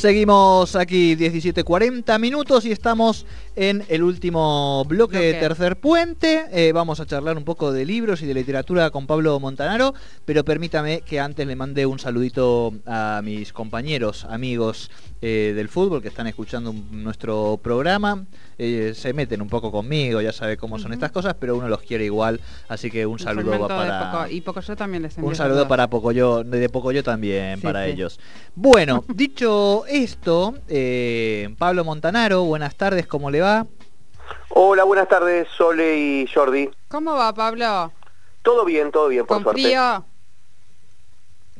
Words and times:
Seguimos 0.00 0.76
aquí 0.76 1.14
17.40 1.14 2.18
minutos 2.18 2.64
y 2.64 2.72
estamos 2.72 3.26
en 3.54 3.84
el 3.90 4.02
último 4.02 4.82
bloque 4.86 5.18
de 5.18 5.34
Tercer 5.34 5.76
Puente. 5.76 6.46
Eh, 6.52 6.72
vamos 6.72 7.00
a 7.00 7.06
charlar 7.06 7.36
un 7.36 7.44
poco 7.44 7.70
de 7.70 7.84
libros 7.84 8.22
y 8.22 8.26
de 8.26 8.32
literatura 8.32 8.88
con 8.88 9.06
Pablo 9.06 9.38
Montanaro, 9.38 9.92
pero 10.24 10.42
permítame 10.42 11.02
que 11.02 11.20
antes 11.20 11.46
le 11.46 11.54
mande 11.54 11.84
un 11.84 11.98
saludito 11.98 12.72
a 12.86 13.20
mis 13.22 13.52
compañeros, 13.52 14.24
amigos 14.24 14.90
eh, 15.20 15.52
del 15.54 15.68
fútbol 15.68 16.00
que 16.00 16.08
están 16.08 16.26
escuchando 16.26 16.72
nuestro 16.92 17.60
programa. 17.62 18.24
Eh, 18.56 18.92
se 18.94 19.12
meten 19.12 19.42
un 19.42 19.48
poco 19.48 19.70
conmigo, 19.70 20.22
ya 20.22 20.32
sabe 20.32 20.56
cómo 20.56 20.78
son 20.78 20.94
estas 20.94 21.12
cosas, 21.12 21.34
pero 21.38 21.56
uno 21.56 21.68
los 21.68 21.80
quiere 21.80 22.06
igual, 22.06 22.40
así 22.68 22.90
que 22.90 23.04
un, 23.04 23.18
saludo 23.18 23.58
va 23.58 23.68
para... 23.68 24.30
y 24.30 24.40
Pocoyo 24.42 24.76
también 24.76 25.02
les 25.02 25.16
Un 25.16 25.34
saludo 25.34 25.66
para 25.66 25.88
Pocoyo, 25.88 26.44
de 26.44 26.68
Pocoyo 26.68 27.02
también, 27.02 27.60
para 27.60 27.86
ellos. 27.86 28.20
Bueno, 28.54 29.04
dicho 29.14 29.84
esto, 29.90 30.54
eh, 30.68 31.54
Pablo 31.58 31.84
Montanaro, 31.84 32.44
buenas 32.44 32.76
tardes, 32.76 33.06
¿cómo 33.06 33.30
le 33.30 33.40
va? 33.40 33.66
Hola, 34.50 34.84
buenas 34.84 35.08
tardes, 35.08 35.48
Sole 35.56 35.96
y 35.98 36.26
Jordi. 36.32 36.70
¿Cómo 36.88 37.14
va, 37.14 37.32
Pablo? 37.34 37.92
Todo 38.42 38.64
bien, 38.64 38.92
todo 38.92 39.08
bien, 39.08 39.26
por 39.26 39.42
¿Con 39.42 39.52
Frío? 39.52 40.04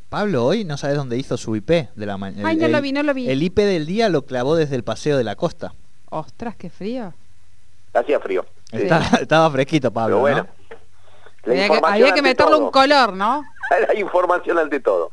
Pablo 0.09 0.45
hoy 0.45 0.65
no 0.65 0.77
sabes 0.77 0.97
dónde 0.97 1.17
hizo 1.17 1.37
su 1.37 1.55
IP 1.55 1.69
de 1.69 2.05
la 2.05 2.17
mañana. 2.17 2.47
Ay, 2.47 2.57
no 2.57 2.67
lo 2.67 2.81
vi, 2.81 2.91
no 2.91 3.03
lo 3.03 3.13
vi. 3.13 3.29
El 3.29 3.43
IP 3.43 3.57
del 3.59 3.85
día 3.85 4.09
lo 4.09 4.25
clavó 4.25 4.55
desde 4.55 4.75
el 4.75 4.83
paseo 4.83 5.17
de 5.17 5.23
la 5.23 5.35
costa. 5.35 5.73
Ostras, 6.09 6.55
qué 6.55 6.69
frío. 6.69 7.13
Hacía 7.93 8.19
frío. 8.19 8.45
Estaba, 8.71 9.51
fresquito, 9.51 9.91
Pablo. 9.91 10.19
bueno. 10.19 10.47
Había 11.83 12.13
que, 12.13 12.21
meterle 12.21 12.55
un 12.55 12.71
color, 12.71 13.13
¿no? 13.13 13.43
la 13.87 13.99
información 13.99 14.59
ante 14.59 14.79
todo. 14.79 15.11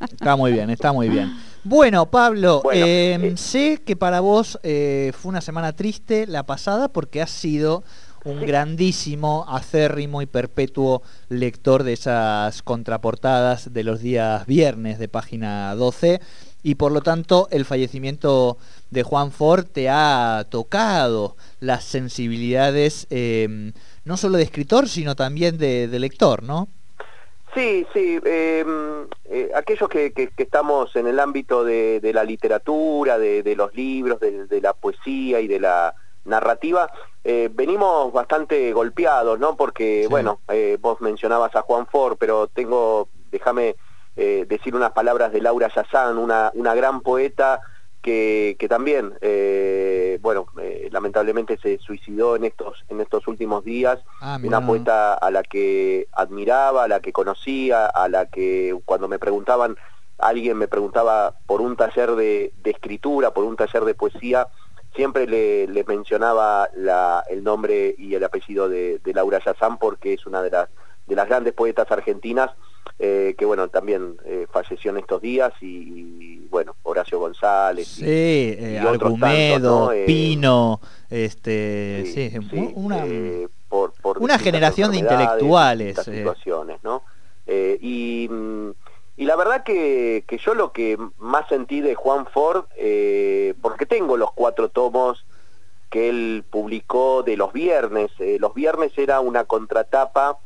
Está 0.00 0.36
muy 0.36 0.52
bien, 0.52 0.70
está 0.70 0.92
muy 0.92 1.08
bien. 1.08 1.32
Bueno, 1.68 2.06
Pablo, 2.06 2.62
em, 2.72 3.24
eh, 3.24 3.36
sé 3.36 3.82
que 3.84 3.96
para 3.96 4.20
vos 4.20 4.56
eh, 4.62 5.10
fue 5.18 5.30
una 5.30 5.40
semana 5.40 5.72
triste 5.72 6.28
la 6.28 6.44
pasada 6.44 6.86
porque 6.86 7.20
has 7.20 7.30
sido 7.32 7.82
un 8.24 8.40
grandísimo, 8.46 9.44
acérrimo 9.48 10.22
y 10.22 10.26
perpetuo 10.26 11.02
lector 11.28 11.82
de 11.82 11.94
esas 11.94 12.62
contraportadas 12.62 13.72
de 13.72 13.82
los 13.82 13.98
días 13.98 14.46
viernes 14.46 15.00
de 15.00 15.08
página 15.08 15.74
12 15.74 16.20
y 16.62 16.76
por 16.76 16.92
lo 16.92 17.00
tanto 17.00 17.48
el 17.50 17.64
fallecimiento 17.64 18.58
de 18.90 19.02
Juan 19.02 19.32
Ford 19.32 19.66
te 19.66 19.88
ha 19.88 20.46
tocado 20.48 21.36
las 21.58 21.82
sensibilidades 21.82 23.08
em, 23.10 23.72
no 24.04 24.16
solo 24.16 24.36
de 24.36 24.44
escritor 24.44 24.88
sino 24.88 25.16
también 25.16 25.58
de, 25.58 25.88
lector, 25.98 26.44
¿no? 26.44 26.68
Sí, 27.56 27.86
sí, 27.94 28.20
em, 28.22 29.06
eh, 29.24 29.50
aquellos 29.54 29.88
que, 29.88 30.12
estamos 30.36 30.94
en 30.94 31.06
el 31.06 31.18
ámbito 31.18 31.64
de, 31.64 32.10
la 32.12 32.22
literatura, 32.22 33.18
de, 33.18 33.54
los 33.56 33.74
libros, 33.74 34.20
de 34.20 34.60
la 34.60 34.74
poesía 34.74 35.40
y 35.40 35.48
de 35.48 35.60
la 35.60 35.94
narrativa, 36.26 36.90
eh, 37.24 37.48
venimos 37.50 38.12
bastante 38.12 38.72
golpeados, 38.74 39.38
¿no? 39.38 39.56
Porque, 39.56 40.06
bueno, 40.10 40.40
eh, 40.48 40.76
vos 40.78 41.00
mencionabas 41.00 41.56
a 41.56 41.62
Juan 41.62 41.86
Ford, 41.86 42.16
pero 42.20 42.46
tengo, 42.48 43.08
déjame 43.30 43.76
eh, 44.16 44.44
decir 44.46 44.76
unas 44.76 44.92
palabras 44.92 45.32
de 45.32 45.40
Laura 45.40 45.70
Yazán, 45.74 46.18
una, 46.18 46.50
una 46.54 46.74
gran 46.74 47.00
poeta 47.00 47.62
que, 48.06 48.54
que 48.56 48.68
también, 48.68 49.14
bueno, 50.20 50.46
lamentablemente 50.92 51.58
se 51.58 51.78
suicidó 51.78 52.36
en 52.36 52.44
estos, 52.44 52.84
en 52.88 53.00
estos 53.00 53.26
últimos 53.26 53.64
días, 53.64 53.98
ah, 54.20 54.38
una 54.40 54.64
poeta 54.64 55.14
a 55.14 55.30
la 55.32 55.42
que 55.42 56.06
admiraba, 56.12 56.84
a 56.84 56.88
la 56.88 57.00
que 57.00 57.12
conocía, 57.12 57.86
a 57.86 58.08
la 58.08 58.26
que 58.26 58.78
cuando 58.84 59.08
me 59.08 59.18
preguntaban, 59.18 59.76
alguien 60.18 60.56
me 60.56 60.68
preguntaba 60.68 61.34
por 61.46 61.60
un 61.60 61.74
taller 61.74 62.14
de, 62.14 62.52
de 62.62 62.70
escritura, 62.70 63.34
por 63.34 63.42
un 63.42 63.56
taller 63.56 63.84
de 63.84 63.94
poesía, 63.94 64.46
siempre 64.94 65.26
le, 65.26 65.84
mencionaba 65.84 66.70
el 67.28 67.42
nombre 67.42 67.96
y 67.98 68.14
el 68.14 68.22
apellido 68.22 68.68
de, 68.68 69.00
Laura 69.14 69.40
Yazán 69.44 69.78
porque 69.78 70.14
es 70.14 70.26
una 70.26 70.42
de 70.42 70.50
las, 70.50 70.68
de 71.08 71.16
las 71.16 71.28
grandes 71.28 71.54
poetas 71.54 71.90
argentinas 71.90 72.50
eh, 72.98 73.34
que 73.36 73.44
bueno 73.44 73.68
también 73.68 74.16
eh, 74.24 74.46
falleció 74.50 74.90
en 74.90 74.98
estos 74.98 75.20
días 75.20 75.52
y, 75.60 76.46
bueno 76.50 76.76
Horacio 76.82 77.18
González 77.18 77.88
sí, 77.88 78.04
eh, 78.04 78.78
Argumedo, 78.78 79.92
Pino 80.06 80.80
este 81.10 82.04
una, 82.74 83.04
una 84.18 84.38
generación 84.38 84.92
de 84.92 84.98
intelectuales 84.98 85.98
situaciones 86.02 86.82
no 86.82 87.02
y 87.46 88.28
mm, 88.30 88.70
y 89.16 89.24
la 89.24 89.36
verdad 89.36 89.64
que, 89.64 90.24
yo 90.44 90.54
lo 90.54 90.72
que 90.72 90.98
más 91.18 91.48
sentí 91.48 91.80
de 91.80 91.94
Juan 91.94 92.26
Ford, 92.26 92.66
eh, 92.76 93.54
porque 93.62 93.86
tengo 93.86 94.18
los 94.18 94.32
cuatro 94.32 94.68
tomos 94.68 95.24
que 95.88 96.10
él 96.10 96.44
publicó 96.48 97.22
de 97.22 97.38
los 97.38 97.52
viernes, 97.52 98.10
eh, 98.18 98.36
los 98.38 98.52
viernes 98.52 98.92
era 98.98 99.20
una 99.20 99.44
contratapa 99.44 100.38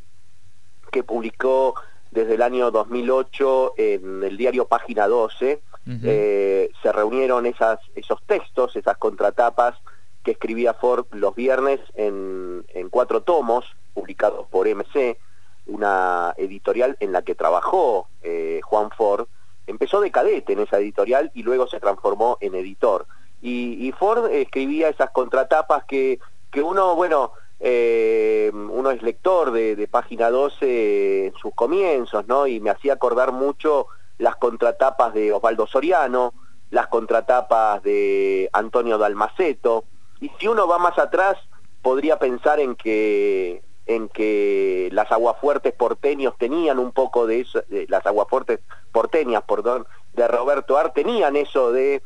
que 0.93 1.03
publicó 1.03 1.75
desde 2.11 2.35
el 2.35 2.43
año 2.43 2.71
2008 2.71 3.75
en 3.77 4.23
el 4.25 4.37
diario 4.37 4.67
Página 4.67 5.07
12, 5.07 5.63
eh, 6.05 6.71
se 6.83 6.93
reunieron 6.93 7.47
esas, 7.47 7.81
esos 7.95 8.23
textos, 8.27 8.77
esas 8.77 8.97
contratapas 8.97 9.77
que 10.23 10.33
escribía 10.33 10.75
Ford 10.75 11.07
los 11.13 11.35
viernes 11.35 11.81
en, 11.95 12.65
en 12.75 12.91
cuatro 12.91 13.23
tomos 13.23 13.65
publicados 13.95 14.47
por 14.49 14.69
MC, 14.69 15.19
una 15.67 16.35
editorial 16.37 16.97
en 17.01 17.13
la 17.13 17.23
que 17.23 17.35
trabajó 17.35 18.09
eh, 18.23 18.61
Juan 18.63 18.91
Ford, 18.91 19.27
empezó 19.67 20.01
de 20.01 20.11
cadete 20.11 20.53
en 20.53 20.61
esa 20.61 20.79
editorial 20.79 21.31
y 21.35 21.43
luego 21.43 21.67
se 21.67 21.81
transformó 21.81 22.39
en 22.41 22.55
editor. 22.55 23.07
Y, 23.43 23.93
Ford 23.99 24.31
escribía 24.31 24.91
esas 24.91 25.11
contratapas 25.11 25.85
que, 25.85 26.19
que 26.51 26.63
uno, 26.63 26.95
bueno, 26.95 27.33
eh, 27.61 28.51
uno 28.53 28.91
es 28.91 29.03
lector 29.03 29.53
de, 29.53 29.87
Página 29.91 30.31
12 30.31 31.27
en 31.27 31.35
sus 31.35 31.55
comienzos, 31.55 32.27
¿no? 32.27 32.47
Y 32.47 32.59
me 32.59 32.71
hacía 32.71 32.95
acordar 32.95 33.33
mucho 33.33 33.87
las 34.19 34.37
contratapas 34.37 35.13
de 35.15 35.33
Osvaldo 35.33 35.67
Soriano, 35.67 36.33
las 36.71 36.87
contratapas 36.89 37.83
de 37.83 38.49
Antonio 38.53 38.97
Dalmaceto, 38.97 39.85
y 40.21 40.31
si 40.39 40.49
uno 40.49 40.67
va 40.67 40.79
más 40.79 40.99
atrás, 40.99 41.37
podría 41.83 42.19
pensar 42.19 42.61
en 42.61 42.75
que 42.77 43.63
en 43.87 44.09
que 44.09 44.89
las 44.93 45.11
aguafuertes 45.11 45.73
porteños 45.73 46.35
tenían 46.39 46.79
un 46.79 46.93
poco 46.93 47.27
de 47.27 47.41
eso, 47.41 47.63
las 47.89 48.07
aguafuertes 48.07 48.61
porteñas, 48.93 49.43
perdón, 49.43 49.85
de 50.13 50.29
Roberto 50.29 50.77
Ar, 50.77 50.93
tenían 50.93 51.35
eso 51.35 51.73
de, 51.73 52.01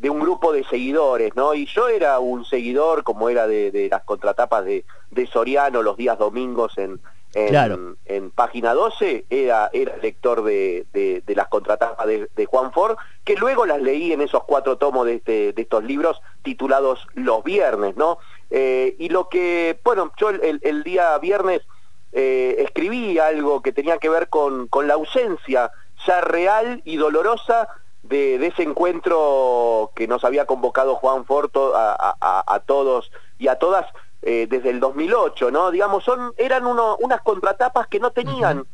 de, 0.00 0.10
un 0.10 0.20
grupo 0.20 0.52
de 0.52 0.64
seguidores, 0.64 1.34
¿no? 1.36 1.54
Y 1.54 1.66
yo 1.66 1.88
era 1.88 2.18
un 2.18 2.44
seguidor, 2.44 3.02
como 3.04 3.28
era 3.28 3.46
de, 3.46 3.88
las 3.90 4.02
contratapas 4.04 4.64
de, 4.64 4.84
de, 5.10 5.26
Soriano 5.26 5.82
los 5.82 5.96
días 5.96 6.18
domingos 6.18 6.76
en, 6.78 7.00
en, 7.34 7.96
en 8.06 8.30
Página 8.30 8.74
12, 8.74 9.26
era, 9.30 9.70
era 9.72 9.96
lector 9.98 10.42
de, 10.42 10.86
de 10.92 11.34
las 11.34 11.48
contratapas 11.48 12.06
de, 12.06 12.46
Juan 12.46 12.72
Ford, 12.72 12.96
que 13.24 13.36
luego 13.36 13.66
las 13.66 13.80
leí 13.80 14.12
en 14.12 14.20
esos 14.20 14.44
cuatro 14.44 14.76
tomos 14.78 15.06
de, 15.06 15.16
este, 15.16 15.52
de 15.52 15.62
estos 15.62 15.84
libros 15.84 16.20
titulados 16.42 17.06
Los 17.14 17.44
Viernes, 17.44 17.96
¿no? 17.96 18.18
Eh, 18.50 18.96
y 18.98 19.08
lo 19.10 19.28
que, 19.28 19.78
bueno, 19.84 20.12
yo 20.16 20.30
el, 20.30 20.82
día 20.82 21.16
viernes 21.18 21.62
eh, 22.12 22.56
escribí 22.58 23.18
algo 23.18 23.62
que 23.62 23.72
tenía 23.72 23.98
que 23.98 24.08
ver 24.08 24.28
con, 24.28 24.68
la 24.84 24.94
ausencia 24.94 25.70
ya 26.06 26.20
real 26.20 26.82
y 26.84 26.96
dolorosa 26.96 27.68
de, 28.10 28.46
ese 28.46 28.62
encuentro 28.62 29.92
que 29.94 30.06
nos 30.06 30.24
había 30.24 30.44
convocado 30.44 30.96
Juan 30.96 31.24
Forto 31.24 31.72
a, 31.74 32.62
todos 32.66 33.10
y 33.38 33.48
a 33.48 33.56
todas 33.56 33.86
eh, 34.22 34.46
desde 34.50 34.70
el 34.70 34.80
2008, 34.80 35.50
¿no? 35.50 35.70
Digamos, 35.70 36.04
son, 36.04 36.34
eran 36.36 36.66
uno, 36.66 36.96
unas 37.00 37.22
contratapas 37.22 37.86
que 37.86 38.00
no 38.00 38.10
tenían... 38.10 38.66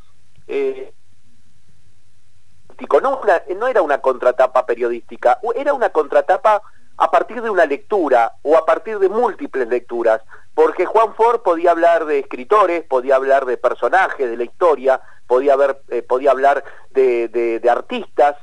no, 3.01 3.21
no 3.57 3.67
era 3.69 3.83
una 3.83 4.01
contratapa 4.01 4.67
periodística, 4.67 5.39
era 5.55 5.73
una 5.73 5.91
contratapa 5.91 6.63
a 6.99 7.11
partir 7.11 7.43
de 7.43 7.51
una 7.51 7.67
lectura 7.67 8.33
o 8.43 8.57
a 8.57 8.65
partir 8.65 8.99
de 8.99 9.09
múltiples 9.09 9.69
lecturas, 9.69 10.23
porque 10.55 10.87
Juan 10.87 11.15
Ford 11.15 11.43
podía 11.43 11.73
hablar 11.73 12.07
de 12.07 12.21
escritores, 12.21 12.83
podía 12.85 13.17
hablar 13.17 13.45
de 13.45 13.59
personajes 13.59 14.31
de 14.31 14.37
la 14.37 14.45
historia, 14.45 15.01
podía, 15.27 15.53
haber, 15.53 15.83
eh, 15.89 16.03
podía 16.03 16.31
hablar 16.31 16.65
de, 16.91 17.61
artistas, 17.71 18.37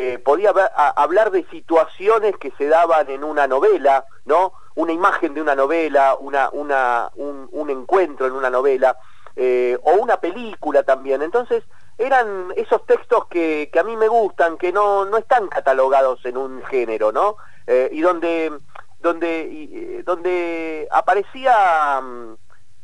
eh, 0.00 0.20
podía 0.20 0.50
hablar 0.94 1.32
de 1.32 1.44
situaciones 1.46 2.36
que 2.36 2.52
se 2.56 2.68
daban 2.68 3.10
en 3.10 3.24
una 3.24 3.48
novela, 3.48 4.04
¿no? 4.26 4.52
Una 4.76 4.92
imagen 4.92 5.34
de 5.34 5.42
una 5.42 5.56
novela, 5.56 6.14
una, 6.20 6.50
un, 6.52 7.68
encuentro 7.68 8.28
en 8.28 8.32
una 8.34 8.48
novela, 8.48 8.96
eh, 9.34 9.76
o 9.82 9.94
una 9.94 10.20
película 10.20 10.84
también. 10.84 11.20
Entonces, 11.22 11.64
eran 11.98 12.52
esos 12.54 12.86
textos 12.86 13.26
que, 13.26 13.70
que 13.72 13.80
a 13.80 13.82
mí 13.82 13.96
me 13.96 14.06
gustan, 14.06 14.56
que 14.56 14.70
no, 14.70 15.04
no 15.04 15.16
están 15.16 15.48
catalogados 15.48 16.24
en 16.24 16.36
un 16.36 16.62
género, 16.66 17.10
¿no? 17.10 17.36
Eh, 17.66 17.88
y 17.90 18.00
donde 18.00 18.52
donde 19.00 19.40
eh, 19.40 20.02
donde 20.04 20.86
aparecía 20.92 22.00
mm, 22.00 22.36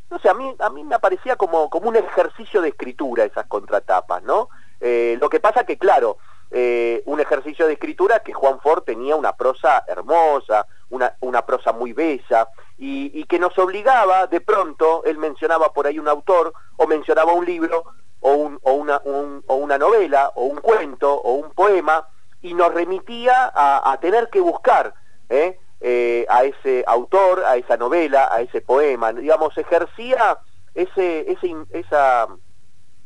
no 0.09 0.19
sé 0.19 0.27
a 0.27 0.33
mí 0.33 0.53
a 0.59 0.69
mí 0.69 0.83
me 0.83 0.95
aparecía 0.95 1.37
como 1.37 1.69
como 1.69 1.87
un 1.87 1.95
ejercicio 1.95 2.61
de 2.61 2.69
escritura 2.69 3.23
esas 3.23 3.47
contratapas 3.47 4.21
no 4.23 4.49
lo 4.79 5.29
que 5.29 5.39
pasa 5.39 5.65
que 5.65 5.77
claro 5.77 6.19
eh, 6.51 7.01
un 7.05 7.19
ejercicio 7.19 7.67
de 7.67 7.73
escritura 7.73 8.21
que 8.21 8.33
Juan 8.33 8.59
Ford 8.59 8.83
tenía 8.83 9.15
una 9.15 9.33
prosa 9.33 9.83
hermosa, 9.87 10.67
una, 10.89 11.15
una 11.21 11.45
prosa 11.45 11.73
muy 11.73 11.93
bella, 11.93 12.47
y, 12.77 13.23
que 13.25 13.39
nos 13.39 13.57
obligaba, 13.57 14.27
de 14.27 14.41
pronto, 14.41 15.03
él 15.05 15.17
mencionaba 15.17 15.73
por 15.73 15.87
ahí 15.87 15.97
un 15.97 16.07
autor, 16.07 16.53
o 16.77 16.87
mencionaba 16.87 17.33
un 17.33 17.45
libro, 17.45 17.85
o, 18.19 18.33
un, 18.33 18.59
o, 18.63 18.73
una, 18.73 19.01
o 19.05 19.55
una 19.55 19.77
novela, 19.77 20.31
o 20.35 20.45
un 20.45 20.57
cuento, 20.57 21.13
o 21.13 21.33
un 21.33 21.51
poema, 21.51 22.07
y 22.41 22.53
nos 22.53 22.73
remitía 22.73 23.51
a, 23.55 23.97
tener 23.99 24.29
que 24.29 24.39
buscar 24.39 24.93
¿eh? 25.29 25.59
Eh, 25.81 26.25
a 26.29 26.43
ese 26.43 26.83
autor, 26.85 27.43
a 27.43 27.57
esa 27.57 27.75
novela, 27.75 28.29
a 28.31 28.41
ese 28.41 28.61
poema, 28.61 29.11
digamos, 29.13 29.57
ejercía 29.57 30.37
ese, 30.75 31.31
ese, 31.31 31.55
esa, 31.71 32.27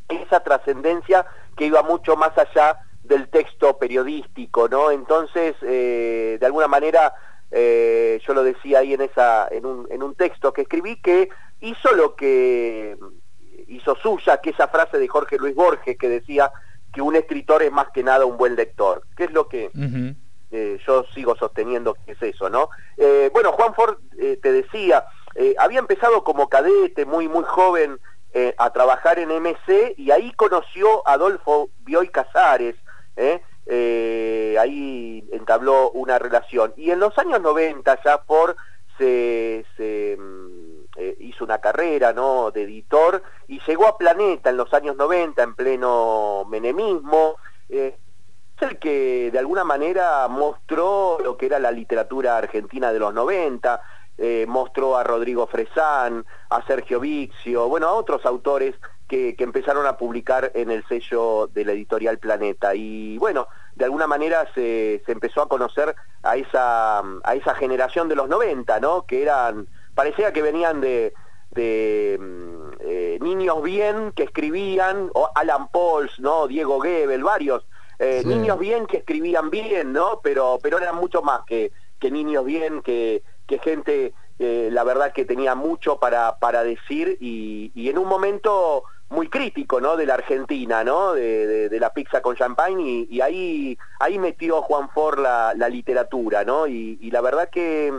esa 0.10 0.40
trascendencia 0.42 1.26
que 1.56 1.66
iba 1.66 1.84
mucho 1.84 2.18
más 2.18 2.38
allá 2.38 2.80
del 3.04 3.30
texto 3.30 3.78
periodístico, 3.78 4.68
¿no? 4.68 4.92
Entonces, 4.92 5.56
eh, 5.62 6.38
de 6.40 6.46
alguna 6.46 6.68
manera, 6.68 7.14
eh, 7.52 8.20
yo 8.26 8.34
lo 8.34 8.44
decía 8.44 8.80
ahí 8.80 8.94
en, 8.94 9.02
esa, 9.02 9.48
en, 9.50 9.66
un, 9.66 9.88
en 9.90 10.04
un 10.04 10.16
texto 10.16 10.54
que 10.54 10.62
escribí, 10.62 11.02
que 11.02 11.30
hizo 11.62 11.92
lo 11.94 12.16
que 12.16 12.98
hizo 13.68 13.96
suya, 13.96 14.40
que 14.42 14.52
esa 14.52 14.68
frase 14.68 14.98
de 14.98 15.08
Jorge 15.08 15.38
Luis 15.38 15.56
Borges 15.56 15.98
que 15.98 16.10
decía 16.10 16.52
que 16.94 17.02
un 17.02 17.16
escritor 17.16 17.62
es 17.62 17.72
más 17.72 17.90
que 17.90 18.04
nada 18.04 18.26
un 18.26 18.38
buen 18.38 18.56
lector, 18.56 19.04
que 19.16 19.26
es 19.26 19.32
lo 19.32 19.48
que 19.48 19.70
eh, 20.52 20.80
yo 20.88 21.06
sigo 21.14 21.36
sosteniendo 21.36 21.94
que 21.94 22.14
es 22.14 22.22
eso, 22.22 22.50
¿no? 22.50 22.70
bueno, 23.32 23.52
Juan 23.52 23.74
Ford, 23.76 23.98
te 24.18 24.52
decía, 24.52 25.06
había 25.60 25.80
empezado 25.80 26.24
como 26.24 26.50
cadete, 26.50 27.06
muy, 27.06 27.28
muy 27.28 27.44
joven, 27.44 28.00
a 28.58 28.70
trabajar 28.72 29.20
en 29.20 29.30
MC 29.30 29.94
y 29.98 30.12
ahí 30.12 30.32
conoció 30.34 31.08
a 31.08 31.14
Adolfo 31.14 31.70
Bioy 31.84 32.10
Casares, 32.10 32.76
¿eh? 33.16 33.42
Eh, 33.66 34.58
ahí 34.60 35.28
entabló 35.32 35.92
una 35.92 36.18
relación. 36.20 36.74
Y 36.78 36.92
en 36.92 37.00
los 37.00 37.18
años 37.18 37.42
90 37.42 38.00
ya 38.04 38.22
por 38.24 38.56
se, 38.98 39.66
mm, 40.18 40.98
eh, 40.98 41.16
hizo 41.20 41.44
una 41.46 41.60
carrera 41.60 42.12
¿no? 42.12 42.52
de 42.52 42.64
editor 42.64 43.22
y 43.48 43.60
llegó 43.66 43.88
a 43.88 43.98
Planeta 43.98 44.50
en 44.50 44.58
los 44.58 44.74
años 44.74 44.96
90 44.96 45.44
en 45.44 45.56
pleno 45.56 46.46
menemismo. 46.50 47.36
es 47.70 47.94
el 48.60 48.78
que 48.78 49.30
de 49.32 49.40
alguna 49.40 49.64
manera 49.64 50.28
mostró 50.28 51.18
lo 51.24 51.38
que 51.38 51.46
era 51.46 51.60
la 51.60 51.72
literatura 51.72 52.38
argentina 52.38 52.92
de 52.92 53.00
los 53.00 53.14
90, 53.14 53.82
mostró 54.48 54.98
a 54.98 55.04
Rodrigo 55.06 55.48
Fresán, 55.48 56.26
a 56.50 56.62
Sergio 56.66 57.00
Vixio, 57.00 57.70
bueno, 57.70 57.88
a 57.88 57.94
otros 57.94 58.26
autores 58.26 58.76
que, 59.10 59.36
empezaron 59.40 59.88
a 59.88 59.98
publicar 59.98 60.52
en 60.54 60.70
el 60.70 60.86
sello 60.88 61.48
de 61.48 61.66
la 61.66 61.72
editorial 61.74 62.20
Planeta. 62.20 62.76
Y 62.76 63.18
bueno, 63.18 63.48
de 63.76 63.86
alguna 63.86 64.06
manera 64.06 64.48
se, 64.54 65.02
empezó 65.08 65.42
a 65.42 65.50
conocer 65.50 65.96
a 66.22 66.38
esa, 66.38 67.00
a 67.00 67.36
esa 67.36 67.56
generación 67.56 68.08
de 68.08 68.16
los 68.16 68.30
90, 68.30 68.80
¿no? 68.80 69.06
Que 69.06 69.24
eran, 69.24 69.68
parecía 69.96 70.32
que 70.32 70.44
venían 70.44 70.80
de, 70.80 71.12
mm, 71.56 72.72
eh, 72.82 73.18
niños 73.20 73.64
bien 73.64 74.12
que 74.16 74.24
escribían, 74.24 75.10
o 75.16 75.30
Alan 75.34 75.70
Pauls, 75.70 76.20
¿no? 76.20 76.48
Diego 76.48 76.80
Gebel, 76.80 77.24
varios. 77.24 77.66
Eh, 77.98 78.22
niños 78.24 78.60
bien 78.60 78.86
que 78.86 78.98
escribían 78.98 79.50
bien, 79.50 79.92
¿no? 79.92 80.22
Pero, 80.22 80.60
pero 80.62 80.78
eran 80.78 80.96
mucho 80.96 81.24
más 81.24 81.42
que, 81.46 81.72
que 82.00 82.12
niños 82.12 82.46
bien, 82.46 82.84
que, 82.84 83.24
que 83.48 83.58
gente, 83.58 84.14
eh, 84.38 84.70
la 84.72 84.84
verdad 84.84 85.12
que 85.14 85.26
tenía 85.26 85.56
mucho 85.56 86.00
para, 86.00 86.38
para 86.38 86.64
decir 86.64 87.18
y, 87.20 87.72
y 87.74 87.90
en 87.90 87.98
un 87.98 88.08
momento 88.08 88.84
muy 89.10 89.28
crítico 89.28 89.82
¿no? 89.82 89.98
de 89.98 90.06
la 90.06 90.16
Argentina, 90.16 90.84
¿no? 90.84 91.14
de, 91.14 91.78
la 91.80 91.94
pizza 91.94 92.22
con 92.22 92.36
champagne, 92.36 93.08
y, 93.10 93.22
ahí, 93.22 93.78
ahí 94.00 94.20
metió 94.20 94.62
Juan 94.62 94.90
Ford 94.90 95.20
la, 95.20 95.70
literatura, 95.70 96.44
¿no? 96.44 96.68
Y, 96.68 97.10
la 97.12 97.22
verdad 97.22 97.50
que, 97.50 97.94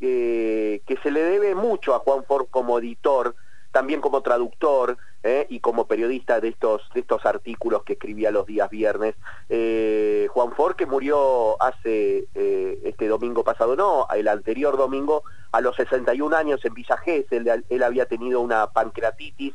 que 0.00 0.98
se 1.02 1.10
le 1.10 1.22
debe 1.22 1.54
mucho 1.54 1.94
a 1.94 2.00
Juan 2.00 2.24
Ford 2.24 2.46
como 2.50 2.78
editor, 2.78 3.34
también 3.74 4.00
como 4.00 4.22
traductor 4.22 4.96
¿eh? 5.24 5.46
y 5.48 5.58
como 5.58 5.88
periodista 5.88 6.38
de 6.38 6.48
estos, 6.48 6.82
de 6.94 7.00
estos 7.00 7.26
artículos 7.26 7.82
que 7.82 7.94
escribía 7.94 8.30
los 8.30 8.46
días 8.46 8.70
viernes. 8.70 9.16
Eh, 9.48 10.28
Juan 10.30 10.52
Ford 10.52 10.76
que 10.76 10.86
murió 10.86 11.60
hace 11.60 12.28
eh, 12.34 12.78
este 12.84 13.08
domingo 13.08 13.42
pasado, 13.42 13.74
no, 13.74 14.06
el 14.14 14.28
anterior 14.28 14.76
domingo, 14.76 15.24
a 15.50 15.60
los 15.60 15.74
61 15.74 16.36
años 16.36 16.64
en 16.64 16.74
Villa 16.74 16.96
Gesell, 16.98 17.64
él 17.68 17.82
había 17.82 18.06
tenido 18.06 18.40
una 18.40 18.68
pancreatitis 18.68 19.54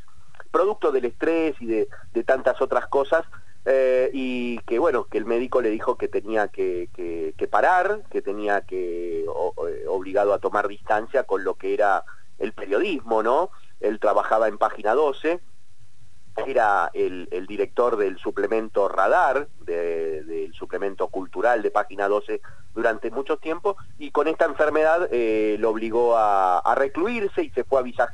producto 0.51 0.92
del 0.92 1.06
estrés 1.06 1.56
y 1.60 1.66
de, 1.68 1.88
tantas 2.25 2.62
otras 2.62 2.88
cosas, 2.88 3.25
eh, 3.66 4.10
y 4.13 4.60
que 4.60 4.80
bueno, 4.80 5.06
que 5.06 5.18
el 5.18 5.25
médico 5.25 5.62
le 5.62 5.69
dijo 5.69 5.96
que 5.96 6.07
tenía 6.07 6.48
que, 6.48 6.90
parar, 7.50 8.04
que 8.10 8.22
tenía 8.22 8.62
que 8.62 9.25
obligado 9.88 10.34
a 10.34 10.40
tomar 10.40 10.68
distancia 10.68 11.24
con 11.24 11.44
lo 11.44 11.56
que 11.56 11.74
era 11.74 12.04
el 12.38 12.54
periodismo, 12.54 13.24
¿no? 13.24 13.51
Él 13.80 14.00
trabajaba 14.00 14.48
en 14.48 14.57
Página 14.57 14.94
12, 14.94 15.40
era 16.48 16.90
el, 16.94 17.28
director 17.48 17.98
del 17.98 18.18
suplemento 18.18 18.88
Radar, 18.88 19.48
del 19.62 20.54
suplemento 20.54 21.07
cultural 21.07 21.62
de 21.62 21.72
Página 21.72 22.07
12 22.07 22.42
durante 22.74 23.12
mucho 23.12 23.38
tiempo, 23.38 23.75
y 23.98 24.12
con 24.12 24.28
esta 24.28 24.45
enfermedad 24.45 25.10
eh, 25.12 25.57
lo 25.60 25.69
obligó 25.69 26.16
a, 26.16 26.60
a, 26.60 26.75
recluirse 26.75 27.44
y 27.44 27.50
se 27.50 27.63
fue 27.63 27.80
a 27.80 27.84
Villa 27.84 28.07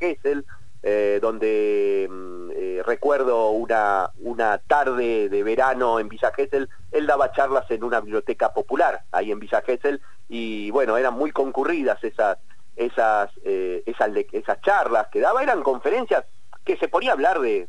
eh, 0.88 1.18
donde 1.20 2.08
mm, 2.08 2.52
eh, 2.54 2.84
recuerdo 2.86 3.50
una, 3.50 4.12
una 4.20 4.60
tarde 4.60 5.30
de 5.30 5.42
verano 5.42 6.00
en 6.00 6.08
Villa 6.10 6.32
Gesell, 6.32 6.70
él 6.92 7.08
daba 7.08 7.32
charlas 7.32 7.66
en 7.72 7.84
una 7.84 8.02
biblioteca 8.02 8.54
popular 8.54 9.02
ahí 9.12 9.32
en 9.32 9.40
Villa 9.40 9.64
Gesell 9.66 10.00
y 10.30 10.70
bueno, 10.70 10.96
eran 10.96 11.16
muy 11.16 11.32
concurridas 11.32 12.04
esas, 12.04 12.38
esas, 12.76 13.32
eh, 13.44 13.82
esas, 13.88 14.12
esas 14.32 14.62
charlas 14.62 15.08
que 15.08 15.22
daba, 15.22 15.42
eran 15.42 15.64
conferencias 15.64 16.24
que 16.64 16.78
se 16.78 16.88
ponía 16.88 17.10
a 17.10 17.14
hablar 17.14 17.40
de, 17.40 17.68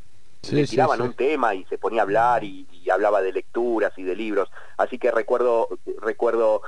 le 0.50 0.66
tiraban 0.66 1.00
un 1.00 1.14
tema 1.14 1.54
y 1.54 1.64
se 1.70 1.78
ponía 1.78 2.02
a 2.02 2.04
hablar 2.04 2.44
y, 2.44 2.66
hablaba 2.92 3.22
de 3.22 3.32
lecturas 3.32 3.94
y 3.96 4.02
de 4.02 4.14
libros. 4.14 4.50
Así 4.76 4.98
que 4.98 5.10
recuerdo, 5.10 5.68
recuerdo 6.02 6.60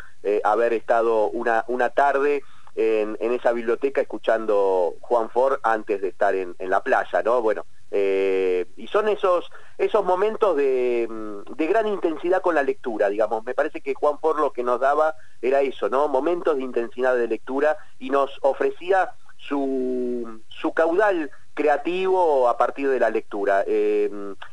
haber 0.43 0.73
estado 0.73 1.29
una, 1.29 1.65
una 1.69 1.91
tarde 1.91 2.43
en, 2.79 3.33
esa 3.33 3.53
biblioteca 3.53 4.01
escuchando 4.01 4.95
Juan 5.01 5.31
Ford 5.31 5.59
antes 5.65 6.01
de 6.01 6.09
estar 6.09 6.35
en, 6.35 6.55
la 6.59 6.83
playa, 6.83 7.23
¿no? 7.25 7.43
Bueno, 7.43 7.67
eh, 7.91 8.67
y 8.77 8.87
son 8.87 9.09
esos, 9.09 9.51
esos 9.79 10.05
momentos 10.05 10.57
de, 10.57 11.09
de, 11.57 11.67
gran 11.67 11.89
intensidad 11.89 12.41
con 12.41 12.55
la 12.55 12.63
lectura, 12.63 13.09
digamos. 13.09 13.45
Me 13.45 13.55
parece 13.55 13.81
que 13.81 13.95
Juan 13.95 14.21
Ford 14.21 14.39
lo 14.39 14.53
que 14.53 14.63
nos 14.63 14.79
daba 14.79 15.17
era 15.43 15.61
eso, 15.63 15.89
¿no? 15.89 16.07
Momentos 16.07 16.57
de 16.57 16.63
intensidad 16.63 17.17
de 17.17 17.27
lectura 17.27 17.77
y 17.99 18.11
nos 18.11 18.39
ofrecía 18.43 19.11
su, 19.39 20.41
su 20.49 20.73
caudal 20.73 21.33
creativo 21.55 22.49
a 22.49 22.57
partir 22.57 22.89
de 22.89 23.01
la 23.01 23.11
lectura. 23.11 23.65
Eh, 23.67 24.09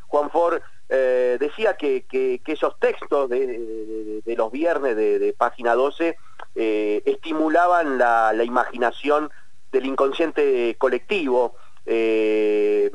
Juan 0.07 0.31
Ford 0.31 0.61
eh, 0.87 1.37
decía 1.39 1.75
que, 1.75 2.05
esos 2.45 2.79
textos 2.79 3.29
de, 3.29 4.21
los 4.37 4.51
viernes 4.51 4.95
de, 4.95 5.35
página 5.37 5.73
12 5.73 6.15
eh, 6.55 7.01
estimulaban 7.05 7.97
la, 7.97 8.43
imaginación 8.43 9.31
del 9.71 9.85
inconsciente 9.87 10.75
colectivo. 10.77 11.55
Eh, 11.87 12.91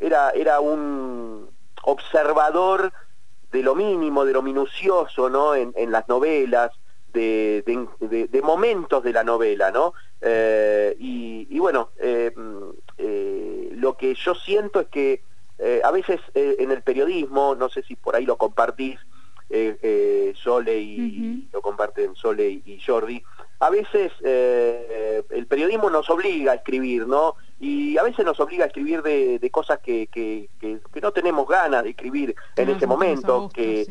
era, 0.00 0.30
era 0.30 0.60
un 0.60 1.50
observador 1.82 2.92
de 3.50 3.62
lo 3.62 3.74
mínimo, 3.74 4.24
de 4.24 4.32
lo 4.32 4.42
minucioso, 4.42 5.30
¿no? 5.30 5.54
En, 5.54 5.90
las 5.90 6.06
novelas, 6.08 6.70
de, 7.14 8.40
momentos 8.42 9.02
de 9.02 9.12
la 9.12 9.24
novela, 9.24 9.70
¿no? 9.70 9.94
y, 10.98 11.58
bueno, 11.58 11.90
lo 13.78 13.96
que 13.96 14.14
yo 14.14 14.34
siento 14.34 14.80
es 14.80 14.88
que 14.88 15.22
eh, 15.58 15.80
a 15.82 15.90
veces 15.90 16.20
eh, 16.34 16.56
en 16.60 16.70
el 16.70 16.82
periodismo, 16.82 17.54
no 17.54 17.68
sé 17.68 17.82
si 17.82 17.96
por 17.96 18.14
ahí 18.14 18.24
lo 18.24 18.36
compartís, 18.36 18.98
eh, 19.50 20.34
Sole 20.36 20.78
y 20.78 21.48
lo 21.52 21.62
comparten 21.62 22.14
Sole 22.14 22.60
y, 22.64 22.78
Jordi, 22.86 23.22
a 23.60 23.70
veces 23.70 24.12
el 24.22 25.46
periodismo 25.48 25.88
nos 25.88 26.10
obliga 26.10 26.52
a 26.52 26.56
escribir, 26.56 27.06
¿no? 27.06 27.34
Y 27.58 27.96
a 27.96 28.02
veces 28.02 28.26
nos 28.26 28.38
obliga 28.40 28.64
a 28.64 28.66
escribir 28.66 29.02
de, 29.02 29.50
cosas 29.50 29.78
que, 29.78 30.06
que, 30.08 30.50
no 31.00 31.12
tenemos 31.12 31.48
ganas 31.48 31.82
de 31.82 31.90
escribir 31.90 32.36
en 32.56 32.68
ese 32.68 32.86
momento, 32.86 33.48
que, 33.48 33.86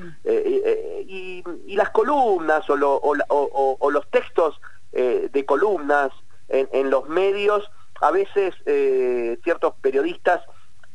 y, 1.07 1.43
las 1.75 1.89
columnas 1.89 2.63
o, 2.69 3.89
los 3.91 4.07
textos 4.11 4.61
de 4.91 5.45
columnas 5.47 6.11
en, 6.49 6.69
en 6.71 6.91
los 6.91 7.09
medios 7.09 7.67
a 8.01 8.11
veces 8.11 8.53
eh, 8.65 9.37
ciertos 9.43 9.73
periodistas 9.81 10.41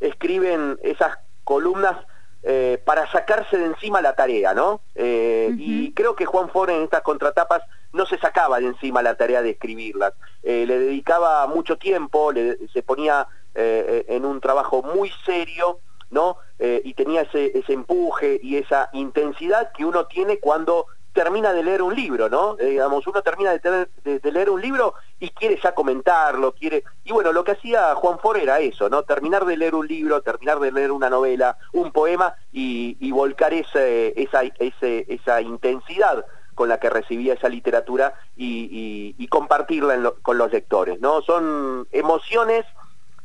escriben 0.01 0.79
esas 0.83 1.19
columnas 1.45 1.97
eh, 2.43 2.83
para 2.85 3.11
sacarse 3.11 3.57
de 3.57 3.67
encima 3.67 4.01
la 4.01 4.15
tarea, 4.15 4.53
¿no? 4.53 4.81
Eh, 4.95 5.55
y 5.57 5.93
creo 5.93 6.17
que 6.17 6.27
Juan 6.27 6.51
Ford 6.51 6.71
en 6.71 6.83
estas 6.83 7.03
contratapas 7.03 7.63
no 7.93 8.05
se 8.07 8.19
sacaba 8.19 8.59
de 8.59 8.67
encima 8.67 9.03
la 9.03 9.15
tarea 9.15 9.43
de 9.43 9.51
escribirlas. 9.51 10.15
le 10.43 10.79
dedicaba 10.79 11.47
mucho 11.47 11.77
tiempo, 11.77 12.33
se 12.73 12.83
ponía 12.83 13.29
en 13.55 14.25
un 14.25 14.41
trabajo 14.41 14.83
muy 14.83 15.13
serio 15.27 15.81
¿no? 16.11 16.39
y 16.59 16.95
tenía 16.95 17.21
ese, 17.21 17.57
ese 17.59 17.75
empuje 17.75 18.41
y 18.43 18.57
esa 18.57 18.89
intensidad 18.95 19.73
que 19.73 19.85
uno 19.85 20.07
tiene 20.07 20.39
cuando 20.39 20.87
termina 21.13 21.53
de 21.53 21.63
leer 21.63 21.83
un 21.83 21.95
libro, 21.95 22.29
¿no? 22.29 22.57
Eh, 22.59 22.71
digamos, 22.71 23.07
uno 23.07 23.23
termina 23.23 23.53
de, 23.53 24.31
leer 24.33 24.51
un 24.51 24.61
libro 24.61 24.95
y 25.21 25.31
quiere 25.31 25.59
ya 25.63 25.75
comentarlo, 25.75 26.53
quiere... 26.53 26.85
Y 27.05 27.13
bueno, 27.13 27.33
lo 27.33 27.45
que 27.45 27.53
hacía 27.53 27.95
Juan 27.95 28.19
For 28.19 28.39
era 28.39 28.61
eso, 28.61 28.89
¿no? 28.89 29.03
Terminar 29.03 29.45
de 29.45 29.57
leer 29.57 29.75
un 29.75 29.87
libro, 29.87 30.23
terminar 30.23 30.59
de 30.59 30.73
leer 30.73 30.91
una 30.91 31.11
novela, 31.11 31.59
un 31.73 31.93
poema 31.93 32.35
y, 32.51 33.11
volcar 33.13 33.53
ese, 33.53 34.21
esa, 34.21 34.43
esa 34.43 35.41
intensidad 35.43 36.25
con 36.55 36.69
la 36.69 36.79
que 36.79 36.91
recibía 36.91 37.35
esa 37.35 37.49
literatura 37.49 38.15
y, 38.37 39.27
compartirla 39.29 40.13
con 40.21 40.37
los 40.37 40.53
lectores, 40.53 41.01
¿no? 41.01 41.23
Son 41.23 41.87
emociones 41.91 42.67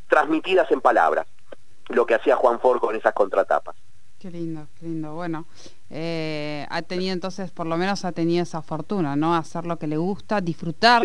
transmitidas 0.07 0.71
en 0.71 0.79
palabras, 0.79 1.27
lo 1.89 2.05
que 2.05 2.15
hacía 2.15 2.37
Juan 2.37 2.59
For 2.61 2.79
con 2.79 2.95
esas 2.95 3.13
contratapas. 3.13 3.75
Qué 4.19 4.31
lindo, 4.31 4.67
qué 4.79 4.85
lindo. 4.85 5.13
Bueno, 5.13 5.45
eh, 5.89 6.65
ha 6.69 6.81
tenido 6.81 7.13
entonces, 7.13 7.51
por 7.51 7.65
lo 7.65 7.77
menos 7.77 8.03
ha 8.03 8.11
tenido 8.11 8.43
esa 8.43 8.61
fortuna, 8.61 9.15
¿no? 9.15 9.35
Hacer 9.35 9.65
lo 9.65 9.77
que 9.77 9.87
le 9.87 9.97
gusta, 9.97 10.41
disfrutar 10.41 11.03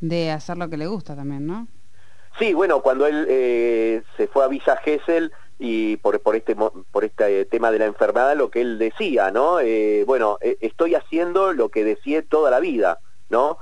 de 0.00 0.30
hacer 0.30 0.58
lo 0.58 0.68
que 0.68 0.76
le 0.76 0.86
gusta 0.86 1.16
también, 1.16 1.46
¿no? 1.46 1.66
Sí, 2.38 2.52
bueno, 2.52 2.82
cuando 2.82 3.06
él 3.06 3.26
eh, 3.28 4.02
se 4.16 4.28
fue 4.28 4.44
a 4.44 4.48
Villa 4.48 4.76
Gesell 4.76 5.32
y 5.58 5.96
por, 5.96 6.20
por, 6.20 6.36
este, 6.36 6.54
por 6.54 7.04
este 7.04 7.46
tema 7.46 7.72
de 7.72 7.80
la 7.80 7.86
enfermedad, 7.86 8.36
lo 8.36 8.50
que 8.50 8.60
él 8.60 8.78
decía, 8.78 9.30
¿no? 9.30 9.58
Eh, 9.60 10.04
bueno, 10.06 10.38
estoy 10.40 10.94
haciendo 10.94 11.52
lo 11.52 11.70
que 11.70 11.82
decía 11.82 12.22
toda 12.22 12.50
la 12.50 12.60
vida, 12.60 13.00
¿no? 13.28 13.58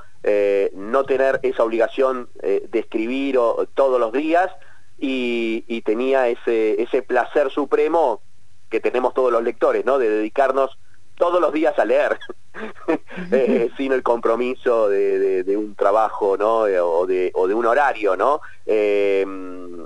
no 0.73 1.05
tener 1.05 1.39
esa 1.45 1.63
obligación 1.63 2.29
de 2.43 2.69
escribir 2.81 3.39
todos 3.75 4.01
los 4.01 4.13
días 4.13 4.51
y, 4.99 5.65
y 5.69 5.83
tenía 5.83 6.27
ese, 6.27 6.83
ese 6.83 7.03
placer 7.03 7.53
supremo 7.53 8.23
que 8.71 8.81
tenemos 8.81 9.15
todos 9.15 9.33
los 9.33 9.43
lectores, 9.43 9.85
¿no? 9.85 9.99
De 9.99 10.09
dedicarnos 10.09 10.79
todos 11.17 11.41
los 11.41 11.53
días 11.53 11.79
a 11.79 11.85
leer, 11.85 12.19
eh, 13.33 13.71
sin 13.77 13.93
el 13.93 14.03
compromiso 14.03 14.89
de, 14.89 15.57
un 15.57 15.75
trabajo, 15.75 16.37
¿no? 16.37 16.67
Eh, 16.67 16.79
o, 16.81 17.07
de, 17.07 17.33
o 17.35 17.49
de 17.49 17.55
un 17.55 17.67
horario, 17.67 18.17
¿no? 18.17 18.41
Eh, 18.67 19.25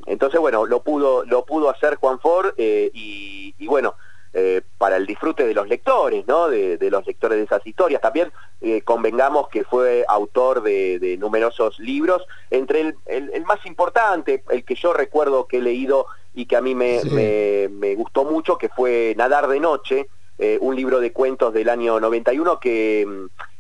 entonces, 0.07 0.41
bueno, 0.41 0.67
lo 0.67 0.83
pudo, 0.83 1.25
lo 1.25 1.45
pudo 1.45 1.71
hacer 1.71 1.97
Juan 1.97 2.19
Ford 2.21 2.53
y, 2.59 3.55
bueno, 3.67 3.95
para 4.79 4.97
el 4.97 5.07
disfrute 5.07 5.47
de 5.47 5.55
los 5.55 5.69
lectores, 5.69 6.27
¿no? 6.27 6.49
De, 6.49 6.79
los 6.91 7.07
lectores 7.07 7.39
de 7.39 7.45
esas 7.45 7.65
historias. 7.67 8.01
También 8.01 8.33
convengamos 8.85 9.49
que 9.49 9.65
fue 9.65 10.05
autor 10.09 10.63
de, 10.63 11.17
numerosos 11.21 11.79
libros, 11.79 12.23
entre 12.51 12.81
el, 12.81 12.97
el, 13.07 13.45
más 13.45 13.65
importante, 13.67 14.43
el 14.51 14.65
que 14.65 14.75
yo 14.75 14.93
recuerdo 14.93 15.47
que 15.47 15.59
he 15.59 15.63
leído 15.63 16.07
y 16.35 16.47
que 16.47 16.57
a 16.57 16.61
mí 16.61 16.75
me, 16.75 17.01
me, 17.05 17.95
gustó 17.95 18.25
mucho, 18.25 18.57
que 18.59 18.69
fue 18.69 19.15
Nadar 19.17 19.49
de 19.49 19.61
Noche, 19.61 20.09
eh, 20.39 20.59
un 20.61 20.77
libro 20.77 21.01
de 21.01 21.13
cuentos 21.13 21.53
del 21.53 21.69
año 21.69 22.01
91 22.01 22.61
que, 22.61 23.07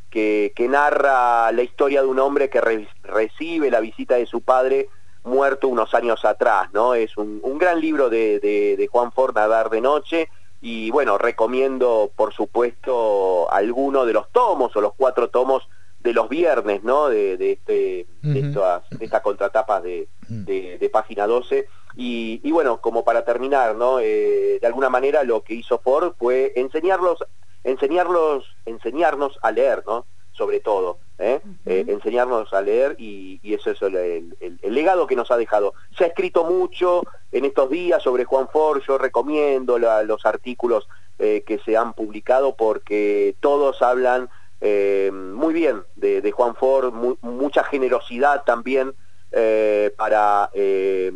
que, 0.09 0.53
que 0.55 0.69
narra 0.69 1.53
la 1.53 1.62
historia 1.62 2.03
de 2.03 2.09
un 2.09 2.19
hombre 2.19 2.49
que 2.49 2.61
recibe 3.03 3.71
la 3.71 3.81
visita 3.81 4.17
de 4.17 4.27
su 4.27 4.41
padre 4.41 4.89
muerto 5.25 5.69
unos 5.69 5.95
años 5.95 6.25
atrás, 6.25 6.73
¿no? 6.73 6.95
Es 6.95 7.17
un, 7.17 7.41
un 7.43 7.59
gran 7.59 7.81
libro 7.81 8.09
de, 8.09 8.41
de, 8.41 8.89
Juan 8.91 9.12
Ford, 9.12 9.35
Nadar 9.35 9.71
de 9.71 9.81
Noche, 9.81 10.29
y 10.61 10.91
bueno, 10.91 11.19
recomiendo 11.19 12.11
por 12.15 12.33
supuesto 12.33 13.50
alguno 13.53 14.07
de 14.07 14.12
los 14.12 14.31
tomos 14.31 14.75
o 14.77 14.81
los 14.81 14.95
cuatro 14.95 15.29
tomos 15.29 15.69
de 16.00 16.12
los 16.12 16.29
viernes, 16.29 16.83
¿no? 16.83 17.09
De, 17.09 17.37
de, 17.37 17.53
este, 17.53 18.07
estas, 18.23 18.89
de 18.91 19.11
contratapas 19.23 19.83
de, 19.83 20.09
de, 20.29 20.91
página 20.91 21.27
12. 21.27 21.67
Y, 21.97 22.51
bueno, 22.51 22.81
como 22.81 23.05
para 23.05 23.25
terminar, 23.25 23.75
¿no? 23.75 24.01
Eh, 24.01 24.59
de 24.61 24.67
alguna 24.67 24.89
manera 24.89 25.25
lo 25.25 25.43
que 25.43 25.55
hizo 25.55 25.79
Ford 25.79 26.15
fue 26.19 26.53
enseñarlos, 26.57 27.25
enseñarlos, 27.65 28.45
enseñarnos 28.67 29.39
a 29.43 29.51
leer, 29.51 29.83
¿no? 29.87 30.07
Sobre 30.33 30.61
todo, 30.61 30.99
¿eh? 31.19 31.41
eh 31.67 31.85
enseñarnos 31.89 32.53
a 32.53 32.63
leer 32.63 32.97
y, 32.99 33.41
eso 33.43 33.71
es 33.73 33.83
el, 33.83 34.59
legado 34.63 35.07
que 35.07 35.17
nos 35.17 35.31
ha 35.31 35.37
dejado. 35.37 35.75
Se 35.97 36.05
ha 36.05 36.07
escrito 36.07 36.45
mucho 36.45 37.03
en 37.33 37.45
estos 37.45 37.69
días 37.71 38.03
sobre 38.03 38.25
Juan 38.25 38.49
Ford, 38.49 38.81
yo 38.87 38.97
recomiendo 38.97 39.79
los 39.79 40.25
artículos 40.25 40.89
eh, 41.19 41.45
que 41.47 41.59
se 41.59 41.77
han 41.77 41.93
publicado 41.93 42.57
porque 42.57 43.35
todos 43.41 43.83
hablan 43.83 44.31
eh, 44.63 45.11
muy 45.13 45.53
bien 45.53 45.83
de, 45.97 46.31
Juan 46.33 46.55
Ford, 46.55 46.93
mucha 47.21 47.65
generosidad 47.65 48.45
también 48.45 48.95
eh, 49.33 49.93
para, 49.97 50.51
eh, 50.55 51.13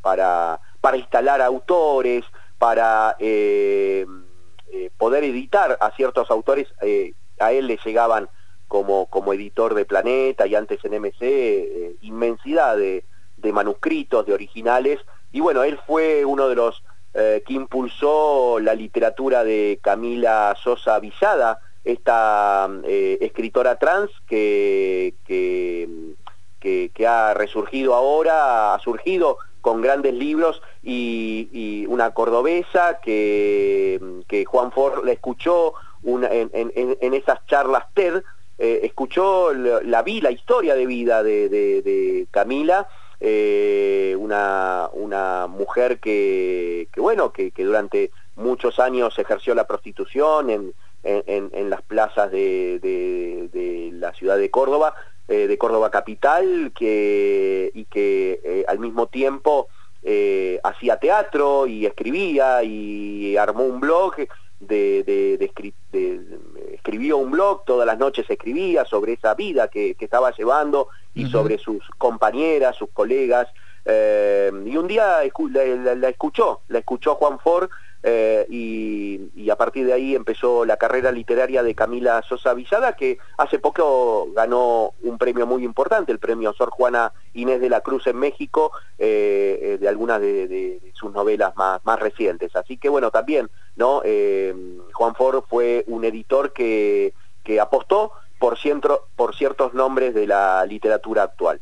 para, 0.00 0.60
para 0.80 0.96
instalar 0.96 1.42
autores, 1.42 2.24
para 2.58 3.16
poder 4.96 5.24
editar 5.24 5.78
a 5.80 5.90
ciertos 5.92 6.30
autores, 6.30 6.68
a 7.38 7.52
él 7.52 7.66
le 7.66 7.78
llegaban 7.84 8.28
como, 8.68 9.06
como 9.06 9.32
editor 9.32 9.74
de 9.74 9.84
Planeta 9.84 10.46
y 10.46 10.54
antes 10.54 10.84
en 10.84 11.00
MC, 11.00 11.96
inmensidad 12.02 12.76
de, 12.76 13.04
manuscritos, 13.52 14.26
de 14.26 14.34
originales, 14.34 15.00
y 15.32 15.40
bueno, 15.40 15.64
él 15.64 15.78
fue 15.86 16.24
uno 16.24 16.48
de 16.48 16.54
los 16.54 16.82
que 17.12 17.42
impulsó 17.48 18.60
la 18.60 18.74
literatura 18.74 19.42
de 19.42 19.78
Camila 19.82 20.54
Sosa 20.62 21.00
Villada, 21.00 21.60
esta 21.84 22.68
eh, 22.84 23.18
escritora 23.20 23.76
trans 23.76 24.10
que, 24.26 25.14
ha 27.06 27.34
resurgido 27.34 27.94
ahora, 27.94 28.74
ha 28.74 28.78
surgido 28.80 29.38
con 29.60 29.80
grandes 29.82 30.14
libros 30.14 30.62
y, 30.82 31.86
una 31.88 32.12
cordobesa 32.12 33.00
que, 33.02 34.00
que, 34.28 34.44
Juan 34.44 34.72
Ford 34.72 35.04
la 35.04 35.12
escuchó 35.12 35.74
en, 36.04 37.14
esas 37.14 37.44
charlas 37.46 37.84
TED, 37.94 38.22
eh, 38.58 38.80
escuchó 38.84 39.52
la, 39.52 40.02
vida, 40.02 40.28
la 40.28 40.30
historia 40.30 40.74
de 40.74 40.86
vida 40.86 41.22
de, 41.22 42.26
Camila, 42.30 42.88
eh, 43.20 44.16
una, 44.18 44.88
una 44.92 45.46
mujer 45.46 45.98
que, 46.00 46.88
que 46.92 47.00
bueno, 47.00 47.32
que, 47.32 47.50
que 47.50 47.64
durante 47.64 48.10
muchos 48.36 48.78
años 48.78 49.18
ejerció 49.18 49.54
la 49.54 49.66
prostitución 49.66 50.48
en, 50.50 50.74
en, 51.02 51.70
las 51.70 51.82
plazas 51.82 52.30
de, 52.30 53.90
la 53.94 54.12
ciudad 54.14 54.38
de 54.38 54.50
Córdoba, 54.50 54.94
eh, 55.32 55.46
de 55.46 55.58
Córdoba 55.58 55.92
capital, 55.92 56.72
que, 56.76 57.70
y 57.72 57.84
que 57.84 58.40
eh, 58.42 58.64
al 58.66 58.80
mismo 58.80 59.06
tiempo 59.06 59.68
eh, 60.02 60.58
hacía 60.64 60.96
teatro 60.96 61.68
y 61.68 61.86
escribía 61.86 62.64
y 62.64 63.36
armó 63.36 63.62
un 63.62 63.78
blog 63.78 64.16
de, 64.58 65.04
de, 65.04 65.52
escribió 66.74 67.18
un 67.18 67.30
blog, 67.30 67.64
todas 67.64 67.86
las 67.86 67.96
noches 67.96 68.28
escribía 68.28 68.84
sobre 68.84 69.12
esa 69.12 69.34
vida 69.34 69.68
que, 69.68 69.94
estaba 70.00 70.32
llevando 70.32 70.88
y 71.14 71.26
sobre 71.26 71.58
sus 71.58 71.88
compañeras, 71.96 72.74
sus 72.74 72.90
colegas. 72.90 73.46
y 73.86 74.76
un 74.76 74.88
día 74.88 75.18
la, 75.52 75.94
la, 75.94 76.08
escuchó, 76.08 76.62
la 76.66 76.80
escuchó 76.80 77.14
Juan 77.14 77.38
Ford 77.38 77.70
eh, 78.02 78.46
y, 78.48 79.50
a 79.50 79.56
partir 79.56 79.84
de 79.84 79.92
ahí 79.92 80.14
empezó 80.14 80.64
la 80.64 80.76
carrera 80.76 81.10
literaria 81.10 81.64
de 81.64 81.74
Camila 81.74 82.22
Sosa 82.22 82.54
Villada, 82.54 82.94
que 82.94 83.18
hace 83.36 83.58
poco 83.58 84.28
ganó 84.32 84.94
un 85.02 85.18
premio 85.18 85.44
muy 85.44 85.64
importante, 85.64 86.12
el 86.12 86.20
premio 86.20 86.52
Sor 86.52 86.70
Juana 86.70 87.12
Inés 87.34 87.60
de 87.60 87.68
la 87.68 87.80
Cruz 87.80 88.06
en 88.06 88.16
México, 88.16 88.70
eh, 88.96 89.58
eh, 89.60 89.78
de 89.78 89.88
algunas 89.88 90.20
de, 90.20 90.80
sus 90.94 91.12
novelas 91.12 91.56
más, 91.56 91.84
más 91.84 91.98
recientes. 91.98 92.54
Así 92.54 92.76
que 92.76 92.88
bueno, 92.88 93.10
también, 93.10 93.50
¿no? 93.74 94.02
Juan 94.92 95.14
Ford 95.16 95.42
fue 95.48 95.84
un 95.88 96.04
editor 96.04 96.52
que, 96.52 97.12
que 97.42 97.58
apostó 97.58 98.12
por, 98.38 98.56
por 99.16 99.34
ciertos 99.34 99.74
nombres 99.74 100.14
de 100.14 100.26
la 100.26 100.64
literatura 100.64 101.24
actual. 101.24 101.60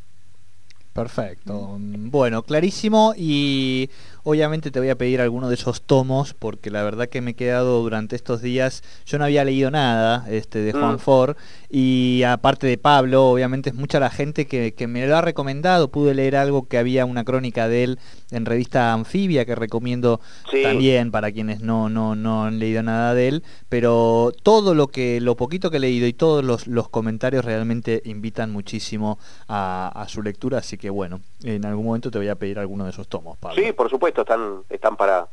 Perfecto. 0.99 1.77
Bueno, 1.79 2.43
clarísimo 2.43 3.15
y 3.17 3.89
obviamente 4.29 4.71
te 4.71 4.79
voy 4.79 4.91
a 4.91 4.99
pedir 4.99 5.23
alguno 5.23 5.49
de 5.49 5.55
esos 5.55 5.81
tomos 5.81 6.35
porque 6.35 6.71
la 6.71 6.83
verdad 6.83 7.09
que 7.09 7.23
me 7.23 7.31
he 7.31 7.35
quedado 7.35 7.81
durante 7.81 8.15
estos 8.15 8.43
días, 8.43 8.83
yo 9.07 9.17
no 9.17 9.25
había 9.25 9.43
leído 9.43 9.71
nada 9.71 10.27
este, 10.29 10.59
de 10.59 10.73
Juan 10.73 10.97
mm. 10.97 10.99
Ford 10.99 11.37
y 11.71 12.25
aparte 12.25 12.67
de 12.67 12.77
Pablo, 12.77 13.31
obviamente 13.31 13.71
es 13.71 13.75
mucha 13.75 14.01
la 14.01 14.11
gente 14.11 14.47
que, 14.47 14.87
me 14.87 15.07
lo 15.07 15.17
ha 15.17 15.23
recomendado, 15.23 15.89
pude 15.89 16.15
leer 16.15 16.37
algo 16.37 16.69
que 16.69 16.77
había 16.77 17.07
una 17.07 17.25
crónica 17.25 17.69
de 17.69 17.85
él 17.85 17.99
en 18.31 18.47
revista 18.47 18.93
Anfibia 18.93 19.45
que 19.45 19.55
recomiendo 19.55 20.21
también 20.63 21.11
para 21.11 21.33
quienes 21.33 21.61
no, 21.61 21.89
no, 21.89 22.15
no 22.15 22.45
han 22.45 22.59
leído 22.59 22.83
nada 22.83 23.15
de 23.15 23.29
él, 23.29 23.43
pero 23.69 24.33
todo 24.43 24.75
lo 24.75 24.89
que, 24.89 25.21
lo 25.21 25.37
poquito 25.37 25.71
que 25.71 25.79
he 25.79 25.81
leído 25.81 26.07
y 26.07 26.13
todos 26.13 26.45
los, 26.45 26.67
los 26.67 26.89
comentarios 26.89 27.45
realmente 27.45 28.03
invitan 28.05 28.51
muchísimo 28.51 29.19
a, 29.49 29.91
a 29.95 30.09
su 30.09 30.23
lectura, 30.23 30.59
así 30.59 30.77
que 30.77 30.91
bueno, 30.91 31.21
en 31.43 31.65
algún 31.65 31.87
momento 31.87 32.11
te 32.11 32.19
voy 32.19 32.29
a 32.29 32.35
pedir 32.35 32.59
alguno 32.59 32.85
de 32.85 32.91
esos 32.91 33.09
tomos, 33.09 33.39
Pablo. 33.39 33.63
Sí, 33.63 33.73
por 33.73 33.89
supuesto, 33.91 34.23
están, 34.23 34.63
están 34.69 34.97
para... 34.97 35.29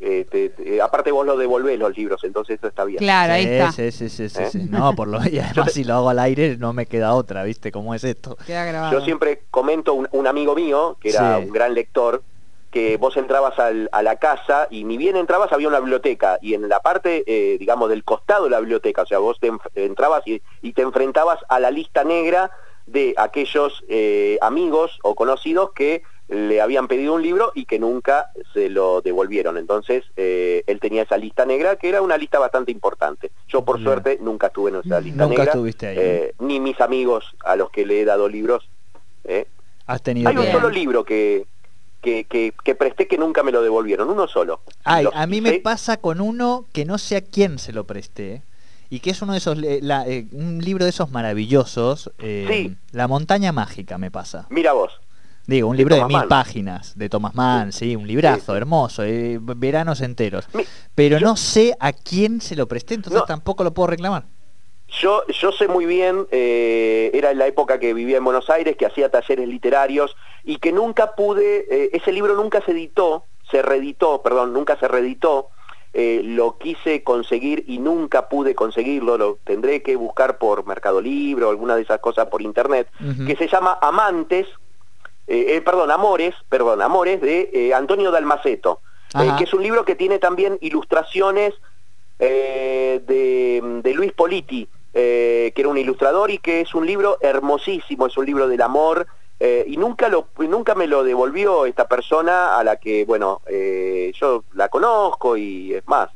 Eh, 0.00 0.80
aparte 0.82 1.12
vos 1.12 1.24
lo 1.26 1.36
devolvés 1.36 1.78
los 1.78 1.96
libros, 1.96 2.22
entonces 2.24 2.58
eso 2.58 2.68
está 2.68 2.84
bien. 2.84 2.98
Claro, 2.98 3.34
ahí 3.34 3.44
está. 3.44 3.72
Sí, 3.72 3.92
sí, 3.92 4.08
sí, 4.08 4.28
sí, 4.28 4.42
¿Eh? 4.42 4.66
No, 4.68 4.94
por 4.94 5.08
lo 5.08 5.18
y 5.30 5.38
además 5.38 5.72
si 5.72 5.84
lo 5.84 5.94
hago 5.94 6.10
al 6.10 6.18
aire 6.18 6.56
no 6.56 6.72
me 6.72 6.86
queda 6.86 7.14
otra, 7.14 7.44
¿viste? 7.44 7.70
¿Cómo 7.70 7.94
es 7.94 8.04
esto? 8.04 8.36
Yo 8.46 9.00
siempre 9.02 9.42
comento 9.50 9.94
un, 9.94 10.26
amigo 10.26 10.54
mío, 10.54 10.96
que 11.00 11.10
era 11.10 11.38
un 11.38 11.50
gran 11.50 11.74
lector, 11.74 12.22
que 12.72 12.96
vos 12.96 13.16
entrabas 13.18 13.54
a 13.58 14.02
la 14.02 14.16
casa 14.16 14.66
y 14.70 14.84
ni 14.84 14.96
bien 14.96 15.16
entrabas 15.16 15.52
había 15.52 15.68
una 15.68 15.78
biblioteca 15.78 16.38
y 16.40 16.54
en 16.54 16.68
la 16.70 16.80
parte, 16.80 17.22
eh, 17.26 17.58
digamos, 17.58 17.90
del 17.90 18.02
costado 18.02 18.44
de 18.44 18.50
la 18.50 18.60
biblioteca, 18.60 19.02
o 19.02 19.06
sea, 19.06 19.18
vos 19.18 19.38
te 19.38 19.52
entrabas 19.74 20.22
y, 20.26 20.40
te 20.72 20.82
enfrentabas 20.82 21.38
a 21.50 21.60
la 21.60 21.70
lista 21.70 22.02
negra 22.02 22.50
de 22.86 23.14
aquellos 23.18 23.84
eh, 23.88 24.38
amigos 24.40 24.98
o 25.02 25.14
conocidos 25.14 25.72
que 25.74 26.02
le 26.32 26.60
habían 26.60 26.88
pedido 26.88 27.14
un 27.14 27.22
libro 27.22 27.52
y 27.54 27.66
que 27.66 27.78
nunca 27.78 28.30
se 28.52 28.68
lo 28.68 29.00
devolvieron. 29.02 29.58
Entonces, 29.58 30.04
eh, 30.16 30.64
él 30.66 30.80
tenía 30.80 31.02
esa 31.02 31.16
lista 31.16 31.44
negra, 31.44 31.76
que 31.76 31.88
era 31.88 32.02
una 32.02 32.16
lista 32.16 32.38
bastante 32.38 32.72
importante. 32.72 33.30
Yo, 33.48 33.64
por 33.64 33.82
suerte, 33.82 34.18
nunca 34.20 34.48
estuve 34.48 34.70
en 34.70 34.76
esa 34.76 35.00
lista 35.00 35.24
nunca 35.24 35.38
negra. 35.38 35.52
Estuviste 35.52 35.86
ahí, 35.86 36.30
ni 36.40 36.60
mis 36.60 36.80
amigos 36.80 37.24
a 37.44 37.56
los 37.56 37.70
que 37.70 37.86
le 37.86 38.00
he 38.00 38.04
dado 38.04 38.28
libros. 38.28 38.68
Has 39.86 40.02
tenido 40.02 40.28
Hay 40.28 40.36
un 40.36 40.46
solo 40.46 40.70
libro 40.70 41.04
que, 41.04 41.46
que, 42.00 42.74
presté 42.78 43.06
que 43.06 43.18
nunca 43.18 43.42
me 43.42 43.52
lo 43.52 43.62
devolvieron, 43.62 44.08
uno 44.10 44.26
solo. 44.26 44.60
Ay, 44.84 45.06
a 45.12 45.26
mí 45.26 45.40
me 45.40 45.58
pasa 45.60 45.98
con 45.98 46.20
uno 46.20 46.66
que 46.72 46.84
no 46.84 46.98
sé 46.98 47.16
a 47.16 47.20
quién 47.20 47.58
se 47.58 47.72
lo 47.72 47.84
presté. 47.84 48.42
Y 48.90 49.00
que 49.00 49.08
es 49.08 49.22
uno 49.22 49.32
de 49.32 49.38
esos, 49.38 49.58
eh, 49.62 50.26
un 50.32 50.58
libro 50.58 50.84
de 50.84 50.90
esos 50.90 51.10
maravillosos, 51.10 52.12
eh, 52.18 52.74
La 52.90 53.08
montaña 53.08 53.50
mágica 53.50 53.96
me 53.96 54.10
pasa. 54.10 54.46
Mira 54.50 54.74
vos. 54.74 55.01
Digo, 55.46 55.68
un 55.68 55.76
libro 55.76 55.96
de 55.96 56.04
mil 56.04 56.24
páginas, 56.28 56.96
de 56.96 57.08
Thomas 57.08 57.34
Mann, 57.34 57.72
sí, 57.72 57.96
un 57.96 58.06
librazo, 58.06 58.54
hermoso, 58.54 59.02
eh, 59.02 59.38
veranos 59.40 60.00
enteros. 60.00 60.48
Pero 60.94 61.18
no 61.18 61.36
sé 61.36 61.76
a 61.80 61.92
quién 61.92 62.40
se 62.40 62.54
lo 62.54 62.68
presté, 62.68 62.94
entonces 62.94 63.22
tampoco 63.26 63.64
lo 63.64 63.74
puedo 63.74 63.88
reclamar. 63.88 64.24
Yo, 65.00 65.26
yo 65.26 65.52
sé 65.52 65.68
muy 65.68 65.86
bien, 65.86 66.26
eh, 66.30 67.10
era 67.14 67.30
en 67.30 67.38
la 67.38 67.46
época 67.46 67.80
que 67.80 67.94
vivía 67.94 68.18
en 68.18 68.24
Buenos 68.24 68.50
Aires, 68.50 68.76
que 68.76 68.86
hacía 68.86 69.10
talleres 69.10 69.48
literarios 69.48 70.14
y 70.44 70.58
que 70.58 70.70
nunca 70.70 71.14
pude, 71.16 71.66
eh, 71.70 71.90
ese 71.94 72.12
libro 72.12 72.36
nunca 72.36 72.62
se 72.64 72.72
editó, 72.72 73.24
se 73.50 73.62
reeditó, 73.62 74.22
perdón, 74.22 74.52
nunca 74.52 74.78
se 74.78 74.86
reeditó, 74.86 75.48
lo 75.94 76.56
quise 76.56 77.02
conseguir 77.02 77.64
y 77.66 77.78
nunca 77.78 78.28
pude 78.28 78.54
conseguirlo, 78.54 79.18
lo 79.18 79.38
tendré 79.44 79.82
que 79.82 79.96
buscar 79.96 80.38
por 80.38 80.66
Mercado 80.66 81.02
Libre 81.02 81.44
o 81.44 81.50
alguna 81.50 81.76
de 81.76 81.82
esas 81.82 82.00
cosas 82.00 82.28
por 82.28 82.40
internet, 82.40 82.88
que 83.26 83.36
se 83.36 83.48
llama 83.48 83.78
Amantes, 83.82 84.46
perdón, 85.26 85.90
Amores, 85.90 86.34
perdón, 86.48 86.82
Amores 86.82 87.20
de 87.20 87.72
Antonio 87.74 88.10
Dalmaceto, 88.10 88.80
que 89.38 89.44
es 89.44 89.54
un 89.54 89.62
libro 89.62 89.84
que 89.84 89.94
tiene 89.94 90.18
también 90.18 90.58
ilustraciones 90.60 91.54
de, 92.18 93.00
de 93.82 93.94
Luis 93.94 94.12
Politi, 94.12 94.68
eh, 94.94 95.52
que 95.54 95.62
era 95.62 95.70
un 95.70 95.78
ilustrador 95.78 96.30
y 96.30 96.36
que 96.36 96.60
es 96.60 96.74
un 96.74 96.86
libro 96.86 97.16
hermosísimo, 97.22 98.06
es 98.06 98.16
un 98.18 98.26
libro 98.26 98.46
del 98.46 98.60
amor, 98.60 99.06
eh, 99.40 99.64
y 99.66 99.78
nunca, 99.78 100.10
lo, 100.10 100.28
nunca 100.36 100.74
me 100.74 100.86
lo 100.86 101.02
devolvió 101.02 101.64
esta 101.64 101.88
persona 101.88 102.58
a 102.58 102.62
la 102.62 102.76
que, 102.76 103.06
bueno, 103.06 103.40
eh, 103.46 104.12
yo 104.14 104.44
la 104.52 104.68
conozco 104.68 105.38
y 105.38 105.72
es 105.72 105.88
más, 105.88 106.10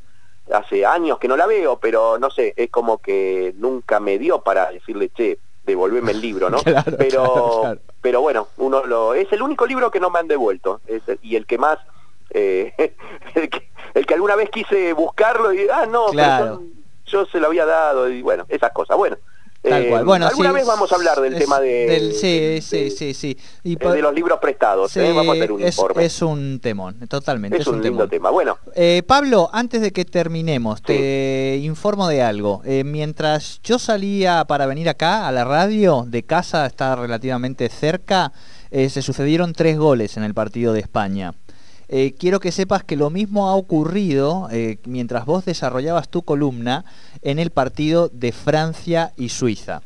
hace 0.53 0.85
años 0.85 1.19
que 1.19 1.27
no 1.27 1.39
la 1.39 1.47
veo, 1.47 1.79
pero 1.79 2.19
no 2.19 2.31
sé, 2.31 2.53
es 2.55 2.69
como 2.69 2.99
que 2.99 3.55
nunca 3.57 3.99
me 3.99 4.19
dio 4.19 4.43
para 4.43 4.71
decirle, 4.71 5.09
che, 5.09 5.39
devolveme 5.67 6.13
el 6.13 6.21
libro, 6.21 6.49
¿no? 6.49 6.59
pero, 6.99 7.77
pero 8.01 8.21
bueno, 8.21 8.49
uno 8.57 8.85
lo, 8.85 9.15
es 9.15 9.31
el 9.33 9.43
único 9.43 9.67
libro 9.67 9.91
que 9.91 10.01
no 10.01 10.11
me 10.11 10.21
han 10.21 10.29
devuelto, 10.29 10.81
y 11.23 11.37
el 11.37 11.47
que 11.47 11.59
más, 11.59 11.79
el 12.31 12.71
que, 13.51 13.69
el, 13.95 14.07
que, 14.07 14.15
alguna 14.15 14.37
vez 14.37 14.51
quise 14.51 14.93
buscarlo 14.93 15.53
y, 15.53 15.69
ah, 15.69 15.87
no, 15.87 16.13
yo 17.07 17.27
se 17.27 17.39
lo 17.39 17.47
había 17.47 17.67
dado 17.67 18.09
y 18.09 18.23
bueno, 18.23 18.47
esas 18.49 18.73
cosas. 18.73 18.97
Bueno, 18.97 19.17
Tal 19.69 19.89
cual. 19.89 20.03
Eh, 20.03 20.05
bueno, 20.05 20.27
alguna 20.27 20.53
vez 20.53 20.67
vamos 20.67 20.93
a 20.93 20.95
hablar 20.95 21.21
del 21.21 21.37
tema 21.37 21.61
de, 21.61 21.87
del, 21.87 22.15
sí, 22.15 22.61
sí, 22.63 22.91
sí, 22.91 23.15
sí. 23.15 23.37
Y 23.65 23.77
de 23.77 24.03
los 24.03 24.15
libros 24.15 24.39
prestados. 24.41 24.97
¿eh? 24.97 25.13
Vamos 25.13 25.35
a 25.35 25.39
hacer 25.39 25.53
un 25.53 25.63
es, 25.63 25.77
informe. 25.77 26.05
Es 26.05 26.23
un 26.23 26.61
temón, 26.61 27.09
totalmente. 27.09 27.59
Es, 27.59 27.67
un, 27.67 27.83
lindo 27.83 28.09
tema. 28.09 28.31
Bueno, 28.31 28.59
eh, 28.75 29.03
Pablo, 29.07 29.51
antes 29.53 29.81
de 29.81 29.93
que 29.93 30.05
terminemos, 30.05 30.83
te 30.83 31.59
informo 31.63 32.09
de 32.09 32.23
algo. 32.23 32.63
mientras 32.85 33.61
yo 33.63 33.79
salía 33.79 34.45
para 34.47 34.67
venir 34.67 34.89
acá 34.89 35.27
a 35.27 35.33
la 35.33 35.45
radio, 35.45 36.05
de 36.07 36.23
casa 36.23 36.67
está 36.67 36.97
relativamente 36.97 37.69
cerca, 37.69 38.33
se 38.71 39.03
sucedieron 39.03 39.53
tres 39.53 39.79
goles 39.79 40.17
en 40.17 40.23
el 40.23 40.35
partido 40.35 40.73
de 40.73 40.81
España. 40.81 41.35
Eh, 41.89 42.15
quiero 42.19 42.41
que 42.41 42.53
sepas 42.53 42.83
que 42.83 42.97
lo 42.97 43.11
mismo 43.11 43.49
ha 43.49 43.55
ocurrido 43.55 44.49
eh, 44.51 44.79
mientras 44.85 45.25
vos 45.25 45.45
desarrollabas 45.45 46.09
tu 46.09 46.23
columna 46.23 46.85
en 47.23 47.39
el 47.39 47.51
partido 47.51 48.09
de 48.09 48.33
Francia 48.33 49.13
y 49.17 49.29
Suiza. 49.29 49.83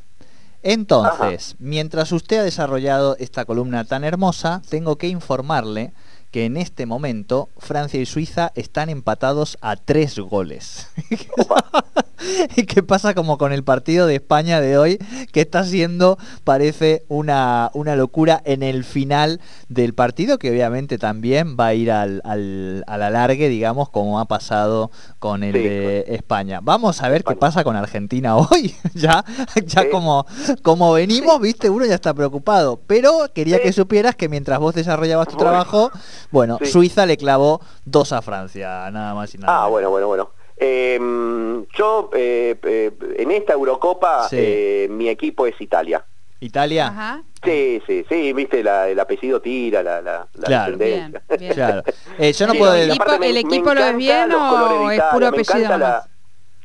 Entonces, 0.62 1.56
mientras 1.58 2.12
usted 2.12 2.38
ha 2.38 2.42
desarrollado 2.42 3.16
esta 3.18 3.44
columna 3.44 3.84
tan 3.84 4.04
hermosa, 4.04 4.60
tengo 4.68 4.96
que 4.96 5.08
informarle 5.08 5.92
que 6.30 6.44
en 6.44 6.56
este 6.56 6.86
momento 6.86 7.48
Francia 7.56 8.00
y 8.00 8.06
Suiza 8.06 8.52
están 8.54 8.88
empatados 8.88 9.58
a 9.60 9.76
tres 9.76 10.18
goles. 10.18 10.88
¿Y 12.56 12.64
qué 12.64 12.82
pasa 12.82 13.14
como 13.14 13.38
con 13.38 13.52
el 13.52 13.64
partido 13.64 14.06
de 14.06 14.16
España 14.16 14.60
de 14.60 14.78
hoy? 14.78 14.98
Que 15.32 15.40
está 15.40 15.64
siendo, 15.64 16.18
parece, 16.44 17.04
una, 17.08 17.70
una 17.74 17.96
locura 17.96 18.40
en 18.44 18.62
el 18.62 18.84
final 18.84 19.40
del 19.68 19.94
partido, 19.94 20.38
que 20.38 20.50
obviamente 20.50 20.98
también 20.98 21.56
va 21.58 21.68
a 21.68 21.74
ir 21.74 21.90
al, 21.90 22.20
al, 22.24 22.84
alargue, 22.86 23.48
digamos, 23.48 23.88
como 23.90 24.20
ha 24.20 24.26
pasado 24.26 24.90
con 25.18 25.42
el 25.42 25.52
de 25.52 26.04
España. 26.08 26.60
Vamos 26.62 27.02
a 27.02 27.08
ver 27.08 27.24
qué 27.24 27.36
pasa 27.36 27.64
con 27.64 27.76
Argentina 27.76 28.36
hoy. 28.36 28.74
ya 28.94 29.24
ya 29.66 29.90
como, 29.90 30.26
como 30.62 30.92
venimos, 30.92 31.40
viste, 31.40 31.70
uno 31.70 31.86
ya 31.86 31.94
está 31.94 32.14
preocupado. 32.14 32.80
Pero 32.86 33.26
quería 33.34 33.60
que 33.60 33.72
supieras 33.72 34.16
que 34.16 34.28
mientras 34.28 34.58
vos 34.58 34.74
desarrollabas 34.74 35.28
tu 35.28 35.36
trabajo, 35.36 35.90
bueno, 36.30 36.58
Suiza 36.64 37.06
le 37.06 37.16
clavó 37.16 37.60
dos 37.84 38.12
a 38.12 38.22
Francia, 38.22 38.90
nada 38.90 39.14
más 39.14 39.34
y 39.34 39.38
nada. 39.38 39.64
Ah, 39.64 39.68
bueno, 39.68 39.90
bueno, 39.90 40.08
bueno. 40.08 40.39
Em, 40.62 41.64
yo, 41.74 42.10
eh, 42.12 42.54
eh, 42.62 42.92
en 43.16 43.30
esta 43.30 43.54
Eurocopa, 43.54 44.28
eh, 44.30 44.88
mi 44.90 45.08
equipo 45.08 45.46
es 45.46 45.58
Italia. 45.58 46.04
¿Italia? 46.38 46.88
Ajá. 46.88 47.22
Sí, 47.42 47.80
sí, 47.86 48.04
sí, 48.06 48.34
viste, 48.34 48.60
el 48.60 49.00
apellido 49.00 49.40
tira, 49.40 49.82
la, 49.82 50.02
la, 50.02 50.28
claro. 50.32 50.76
Bien, 50.76 51.18
bien. 51.38 51.52
claro. 51.54 51.82
yo 52.18 52.46
no 52.46 52.54
puedo... 52.54 52.74
¿El 52.74 52.90
equipo, 52.90 53.12
el 53.22 53.36
equipo 53.38 53.74
lo 53.74 53.84
es 53.84 53.96
bien 53.96 54.32
o 54.32 54.90
es 54.90 55.02
puro 55.10 55.28
apellido? 55.28 56.02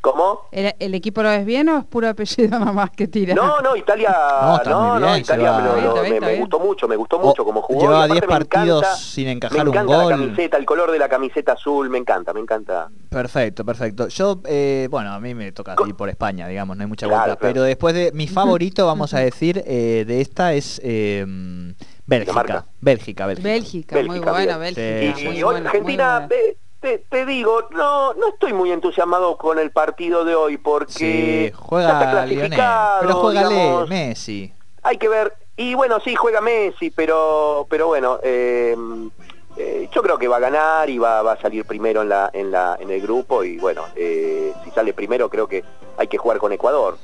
¿Cómo? 0.06 0.42
¿El, 0.52 0.94
equipo 0.94 1.24
lo 1.24 1.30
ves 1.30 1.44
bien 1.48 1.68
o 1.68 1.80
es 1.80 1.86
puro 1.86 2.08
apellido 2.08 2.60
nomás 2.64 2.92
que 2.92 3.08
tira? 3.08 3.34
No, 3.34 3.60
no, 3.60 3.76
Italia, 3.76 4.16
no, 4.64 5.00
no, 5.00 5.18
Italia 5.18 5.58
me, 6.22 6.38
gustó 6.38 6.60
mucho, 6.60 6.88
me 6.88 6.96
gustó 6.96 7.18
mucho 7.18 7.44
como 7.44 7.64
jugó. 7.64 7.82
Lleva 7.82 8.08
10 8.08 8.22
partidos 8.28 8.86
sin 9.00 9.30
encajar 9.30 9.68
un 9.68 9.74
gol. 9.74 9.74
Me 9.74 9.82
encanta 9.82 10.04
la 10.04 10.10
camiseta, 10.16 10.58
el 10.58 10.66
color 10.68 10.92
de 10.92 11.00
la 11.00 11.10
camiseta 11.10 11.54
azul, 11.54 11.90
me 11.90 11.98
encanta, 11.98 12.34
me 12.34 12.40
encanta. 12.40 12.88
Perfecto, 13.10 13.66
perfecto. 13.66 14.08
Yo, 14.10 14.42
eh, 14.46 14.88
bueno, 14.92 15.12
a 15.12 15.20
mí 15.20 15.34
me 15.34 15.52
toca 15.52 15.76
ir 15.88 15.96
por 15.96 16.08
España, 16.08 16.48
digamos, 16.48 16.78
no 16.78 16.84
hay 16.84 16.88
mucha 16.88 17.08
vuelta. 17.08 17.36
Pero 17.38 17.64
después 17.64 17.96
de 17.96 18.12
mi 18.14 18.28
favorito, 18.28 18.86
vamos 18.86 19.16
a 19.16 19.22
decir, 19.22 19.64
eh, 19.66 20.06
de 20.06 20.22
esta 20.22 20.54
es... 20.54 20.80
Eh, 20.84 21.26
Bélgica. 22.06 22.68
Bélgica, 22.80 23.26
Bélgica. 23.26 23.50
Bélgica, 23.50 24.04
muy 24.04 24.20
buena, 24.20 24.58
Bélgica. 24.60 25.20
y, 25.34 25.42
hoy 25.42 25.56
Argentina, 25.56 26.28
te, 27.10 27.26
digo, 27.26 27.68
no, 27.72 28.14
no 28.14 28.30
estoy 28.30 28.54
muy 28.54 28.72
entusiasmado 28.72 29.38
con 29.38 29.60
el 29.60 29.72
partido 29.72 30.24
de 30.24 30.36
hoy 30.36 30.58
porque 30.58 31.52
juega 31.56 31.94
está 31.94 32.12
clasificado. 32.12 33.02
pero 33.02 33.14
juega 33.16 33.86
Messi. 33.88 34.54
Hay 34.84 34.98
que 34.98 35.10
ver, 35.10 35.34
y 35.58 35.74
bueno, 35.74 36.00
sí, 36.00 36.16
juega 36.16 36.42
Messi, 36.42 36.92
pero, 36.92 37.66
pero 37.70 37.88
bueno, 37.88 38.20
eh, 38.22 38.76
eh, 39.58 39.90
yo 39.92 40.04
creo 40.04 40.18
que 40.18 40.28
va 40.28 40.38
a 40.38 40.42
ganar 40.42 40.90
y 40.90 40.98
va, 40.98 41.22
va, 41.22 41.34
a 41.34 41.42
salir 41.42 41.66
primero 41.66 42.02
en, 42.02 42.10
la, 42.10 42.30
en, 42.34 42.52
la, 42.52 42.78
en 42.80 42.92
el 42.92 43.02
grupo 43.02 43.44
y 43.44 43.58
bueno, 43.58 43.86
eh, 43.96 44.54
si 44.64 44.72
sale 44.72 44.94
primero 44.94 45.30
creo 45.30 45.48
que 45.48 45.64
hay 45.98 46.08
que 46.08 46.18
jugar 46.18 46.40
con 46.40 46.52
Ecuador. 46.52 46.98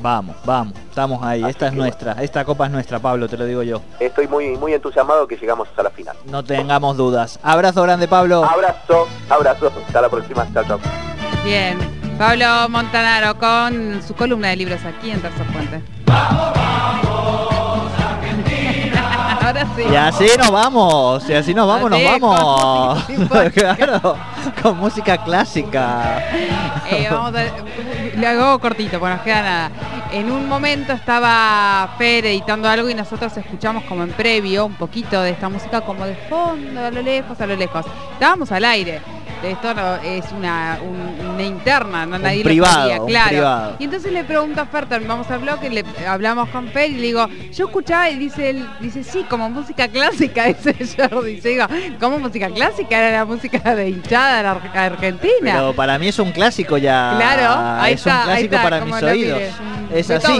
Vamos, 0.00 0.36
vamos, 0.44 0.74
estamos 0.88 1.22
ahí. 1.22 1.42
esta 1.44 1.68
es 1.68 1.72
nuestra, 1.72 2.12
esta 2.22 2.44
copa 2.44 2.66
es 2.66 2.72
nuestra, 2.72 2.98
Pablo, 2.98 3.28
te 3.28 3.36
lo 3.36 3.44
digo 3.44 3.62
yo. 3.62 3.80
Estoy 3.98 4.28
muy, 4.28 4.56
muy 4.56 4.74
entusiasmado 4.74 5.26
que 5.26 5.36
llegamos 5.36 5.68
hasta 5.68 5.82
la 5.82 5.90
final. 5.90 6.16
No 6.26 6.44
tengamos 6.44 6.96
dudas. 6.96 7.38
Abrazo 7.42 7.82
grande, 7.82 8.06
Pablo. 8.06 8.44
Abrazo, 8.44 9.08
abrazo. 9.28 9.72
Hasta 9.86 10.00
la 10.00 10.08
próxima. 10.08 10.46
Chao, 10.52 10.64
chao. 10.64 10.78
Bien, 11.44 11.78
Pablo 12.18 12.68
Montanaro 12.68 13.38
con 13.38 14.02
su 14.06 14.14
columna 14.14 14.48
de 14.48 14.56
libros 14.56 14.84
aquí 14.84 15.10
en 15.10 15.20
Tercer 15.20 15.46
Puente. 15.46 15.82
¡Vamos, 16.06 16.52
vamos, 16.54 17.15
Y 19.90 19.94
así 19.94 20.26
nos 20.38 20.50
vamos, 20.50 21.28
y 21.28 21.34
así 21.34 21.54
nos 21.54 21.66
vamos, 21.68 21.90
nos 21.90 22.02
vamos. 22.02 23.04
claro, 23.54 24.16
con 24.62 24.78
música 24.78 25.18
clásica. 25.18 26.22
Eh, 26.90 27.08
vamos 27.10 27.34
a 27.34 27.44
le 28.16 28.26
hago 28.26 28.58
cortito, 28.58 28.98
bueno, 28.98 29.16
nos 29.16 29.24
queda 29.24 29.42
nada. 29.42 29.70
En 30.10 30.30
un 30.30 30.48
momento 30.48 30.92
estaba 30.92 31.94
Fer 31.98 32.26
editando 32.26 32.68
algo 32.68 32.88
y 32.88 32.94
nosotros 32.94 33.36
escuchamos 33.36 33.84
como 33.84 34.04
en 34.04 34.10
previo 34.10 34.64
un 34.64 34.74
poquito 34.74 35.20
de 35.20 35.30
esta 35.30 35.48
música 35.48 35.82
como 35.82 36.06
de 36.06 36.14
fondo, 36.14 36.80
a 36.80 36.90
lo 36.90 37.02
lejos, 37.02 37.40
a 37.40 37.46
lo 37.46 37.56
lejos. 37.56 37.84
Estábamos 38.12 38.50
al 38.52 38.64
aire. 38.64 39.00
Esto 39.42 39.70
es 40.02 40.32
una, 40.32 40.78
un, 40.82 41.25
interna, 41.44 42.06
no 42.06 42.18
nadie 42.18 42.42
privado, 42.42 42.88
lo 42.88 42.96
sabía, 42.96 43.28
claro. 43.28 43.76
Y 43.78 43.84
entonces 43.84 44.12
le 44.12 44.24
pregunto 44.24 44.60
a 44.60 44.66
Fer, 44.66 44.86
vamos 45.06 45.30
al 45.30 45.40
blog, 45.40 45.58
y 45.64 45.68
le 45.70 45.84
hablamos 46.06 46.48
con 46.50 46.68
Fer 46.68 46.90
y 46.90 46.94
le 46.94 47.02
digo, 47.02 47.28
yo 47.52 47.66
escuchaba 47.66 48.10
y 48.10 48.16
dice 48.16 48.50
él, 48.50 48.68
dice, 48.80 49.04
sí, 49.04 49.24
como 49.28 49.50
música 49.50 49.88
clásica, 49.88 50.44
dice 50.46 50.74
Jordi. 50.96 51.36
Dice, 51.36 51.50
digo, 51.50 51.66
¿cómo 52.00 52.18
música 52.18 52.48
clásica? 52.50 52.98
Era 52.98 53.18
la 53.18 53.24
música 53.24 53.74
de 53.74 53.88
hinchada 53.88 54.36
de 54.38 54.42
la 54.42 54.86
Argentina. 54.86 55.52
Pero 55.52 55.72
para 55.74 55.98
mí 55.98 56.08
es 56.08 56.18
un 56.18 56.32
clásico 56.32 56.78
ya. 56.78 57.14
Claro, 57.16 57.80
ahí 57.80 57.94
es 57.94 58.06
un 58.06 58.12
clásico 58.12 58.56
para 58.56 58.84
mis 58.84 59.02
oídos. 59.02 59.42
Es 59.92 60.10
así. 60.10 60.38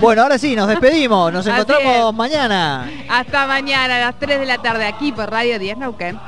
Bueno, 0.00 0.22
ahora 0.22 0.38
sí, 0.38 0.56
nos 0.56 0.68
despedimos. 0.68 1.32
Nos 1.32 1.46
encontramos 1.46 2.14
mañana. 2.14 2.90
Hasta 3.08 3.46
mañana 3.46 3.96
a 3.96 4.00
las 4.00 4.18
3 4.18 4.40
de 4.40 4.46
la 4.46 4.58
tarde 4.58 4.86
aquí 4.86 5.12
por 5.12 5.30
Radio 5.30 5.58
10 5.58 5.78
Nauquén. 5.78 6.18